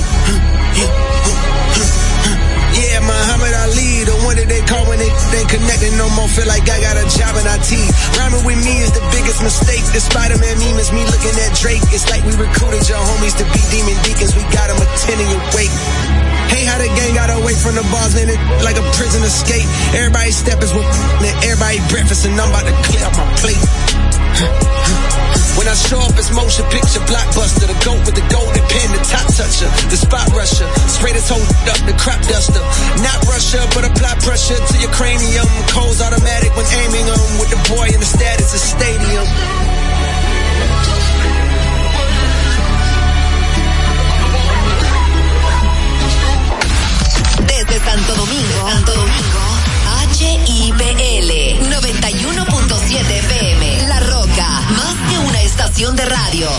[2.74, 6.26] Yeah, Muhammad Ali, the one that they call when they ain't connected no more.
[6.26, 7.72] Feel like I got a job in IT.
[8.18, 9.86] Rhyming with me is the biggest mistake.
[9.94, 11.86] The Spider-Man meme is me looking at Drake.
[11.94, 14.34] It's like we recruited your homies to be demon deacons.
[14.34, 15.74] We got them attending your wake.
[16.50, 19.70] Hey, how the gang got away from the bars, man, it like a prison escape.
[19.94, 20.90] Everybody stepping with
[21.22, 23.62] and everybody breakfast, and I'm about to clear up my plate.
[25.58, 27.68] When I show up, it's motion picture blockbuster.
[27.70, 30.66] The goat with the golden pen, the top toucher, the spot rusher.
[30.90, 32.64] Spray this whole up, the crop duster.
[33.06, 35.46] Not Russia, but apply pressure to your cranium.
[35.70, 39.28] Cold's automatic when aiming them with the boy in the status of stadium.
[47.46, 49.46] Desde Santo Domingo, Santo Domingo,
[50.18, 50.53] HIPL
[55.54, 56.50] estación de radio.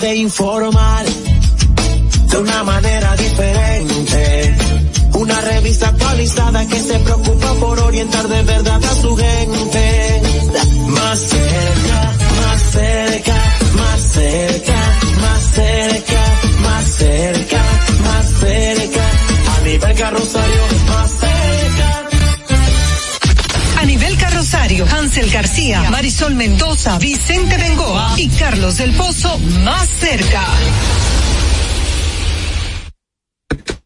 [0.00, 1.04] De informar
[2.30, 4.56] de una manera diferente.
[5.14, 10.22] Una revista actualizada que se preocupa por orientar de verdad a su gente.
[10.86, 13.36] Más cerca, más cerca,
[13.74, 14.76] más cerca,
[15.20, 16.22] más cerca,
[16.62, 17.62] más cerca,
[18.04, 19.10] más cerca.
[19.56, 21.27] A nivel carrosario, más cerca.
[24.68, 30.44] Carrosario, Hansel García, Marisol Mendoza, Vicente Bengoa y Carlos del Pozo más cerca.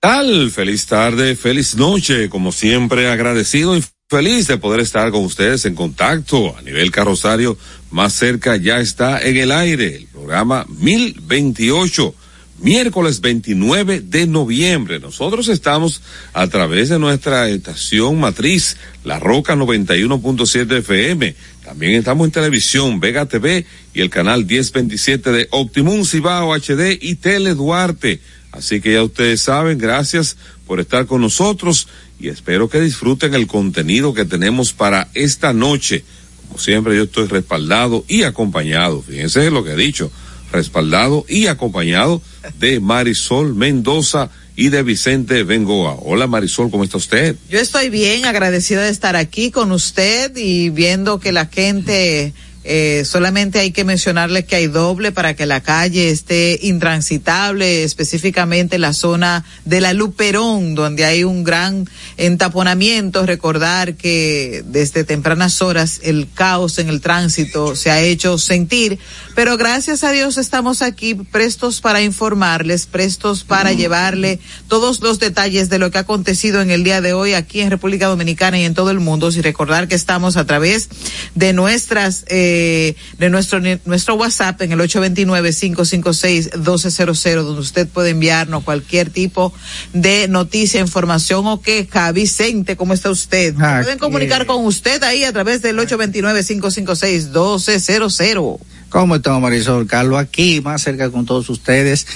[0.01, 0.51] tal?
[0.51, 5.77] Feliz tarde, feliz noche, como siempre agradecido y feliz de poder estar con ustedes en
[5.77, 7.57] contacto a nivel carrosario
[7.91, 12.15] más cerca ya está en el aire el programa 1028
[12.63, 15.01] miércoles 29 de noviembre.
[15.01, 16.01] Nosotros estamos
[16.33, 21.35] a través de nuestra estación matriz, La Roca 91.7 FM.
[21.65, 27.17] También estamos en televisión, Vega TV y el canal 1027 de Optimum Cibao HD y
[27.17, 28.21] Tele Duarte.
[28.53, 30.37] Así que ya ustedes saben, gracias
[30.67, 31.89] por estar con nosotros
[32.21, 36.05] y espero que disfruten el contenido que tenemos para esta noche.
[36.47, 39.03] Como siempre, yo estoy respaldado y acompañado.
[39.03, 40.13] Fíjense lo que he dicho,
[40.53, 42.23] respaldado y acompañado
[42.59, 45.97] de Marisol Mendoza y de Vicente Bengoa.
[46.01, 47.37] Hola Marisol, ¿cómo está usted?
[47.49, 52.35] Yo estoy bien, agradecida de estar aquí con usted y viendo que la gente
[52.65, 58.79] Eh, solamente hay que mencionarles que hay doble para que la calle esté intransitable, específicamente
[58.79, 63.27] la zona de la Luperón, donde hay un gran entaponamiento.
[63.27, 68.99] Recordar que desde tempranas horas el caos en el tránsito se ha hecho sentir,
[69.35, 74.39] pero gracias a Dios estamos aquí prestos para informarles, prestos para llevarle
[74.69, 77.71] todos los detalles de lo que ha acontecido en el día de hoy aquí en
[77.71, 79.31] República Dominicana y en todo el mundo.
[79.33, 80.89] Y recordar que estamos a través
[81.35, 89.11] de nuestras eh, de nuestro nuestro WhatsApp en el 829-556-1200, donde usted puede enviarnos cualquier
[89.11, 89.53] tipo
[89.93, 92.11] de noticia, información o queja.
[92.13, 93.55] Vicente, ¿cómo está usted?
[93.55, 98.61] Pueden comunicar con usted ahí a través del 829-556-1200.
[98.89, 99.87] ¿Cómo estamos, Marisol?
[99.87, 102.07] Carlos, aquí, más cerca con todos ustedes.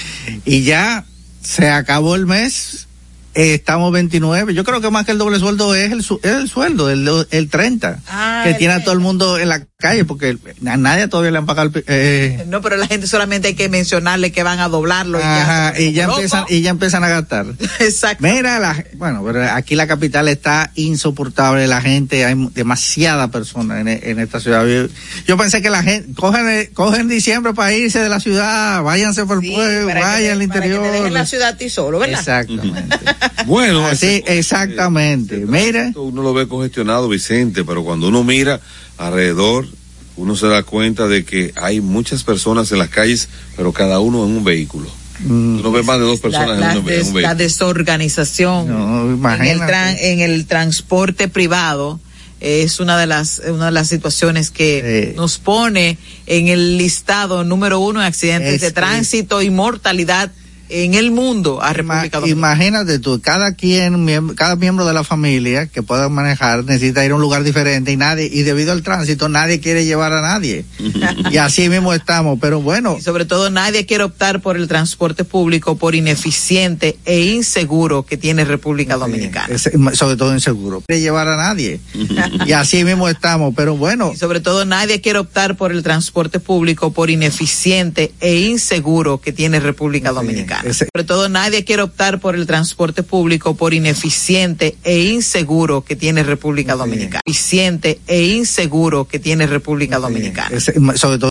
[0.44, 1.06] Y ya
[1.42, 2.85] se acabó el mes
[3.36, 4.54] eh, estamos 29.
[4.54, 7.50] Yo creo que más que el doble sueldo es el, es el sueldo, el, el
[7.50, 11.32] 30, ah, que tiene a todo el mundo en la calle, porque a nadie todavía
[11.32, 11.70] le han pagado.
[11.86, 12.44] Eh.
[12.46, 15.18] No, pero la gente solamente hay que mencionarle que van a doblarlo.
[15.22, 17.46] Ajá, y, ya, empiezan, y ya empiezan a gastar.
[17.80, 18.26] Exacto.
[18.26, 23.88] Mira, la, bueno, pero aquí la capital está insoportable, la gente, hay demasiada personas en,
[23.88, 24.64] en esta ciudad.
[25.26, 29.44] Yo, pensé que la gente, cogen, cogen diciembre para irse de la ciudad, váyanse por
[29.44, 31.06] el pueblo, vayan al interior.
[31.06, 32.18] en la ciudad a ti solo, ¿verdad?
[32.18, 32.96] Exactamente.
[33.46, 35.38] Bueno, sí, exactamente.
[35.46, 35.92] Mira.
[35.94, 38.60] Uno lo ve congestionado, Vicente, pero cuando uno mira
[38.98, 39.66] alrededor,
[40.16, 44.24] uno se da cuenta de que hay muchas personas en las calles, pero cada uno
[44.24, 44.90] en un vehículo.
[45.20, 45.60] Mm.
[45.60, 47.20] Uno ve más de dos personas en, un, vehículo.
[47.20, 48.68] La desorganización
[49.24, 49.60] en, el
[50.00, 52.00] en, el transporte privado
[52.40, 55.96] es una de las una de las situaciones que nos pone
[56.26, 60.30] en el listado número uno de accidentes de tránsito y mortalidad
[60.68, 62.26] en el mundo a República Dominicana.
[62.26, 67.14] Imagínate tú, cada quien, cada miembro de la familia que pueda manejar necesita ir a
[67.14, 70.64] un lugar diferente y nadie, y debido al tránsito nadie quiere llevar a nadie.
[71.30, 72.96] y así mismo estamos, pero bueno.
[72.98, 78.16] Y sobre todo nadie quiere optar por el transporte público por ineficiente e inseguro que
[78.16, 79.56] tiene República Dominicana.
[79.58, 80.82] sobre todo inseguro.
[80.86, 81.80] Quiere llevar a nadie.
[82.46, 84.12] y así mismo estamos, pero bueno.
[84.14, 89.32] Y sobre todo nadie quiere optar por el transporte público por ineficiente e inseguro que
[89.32, 90.55] tiene República Dominicana.
[90.62, 96.22] Sobre todo nadie quiere optar por el transporte público por ineficiente e inseguro que tiene
[96.22, 97.22] República Dominicana.
[97.24, 100.58] Eficiente e inseguro que tiene República Dominicana.
[100.94, 101.30] sobre todo,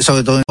[0.00, 0.42] sobre todo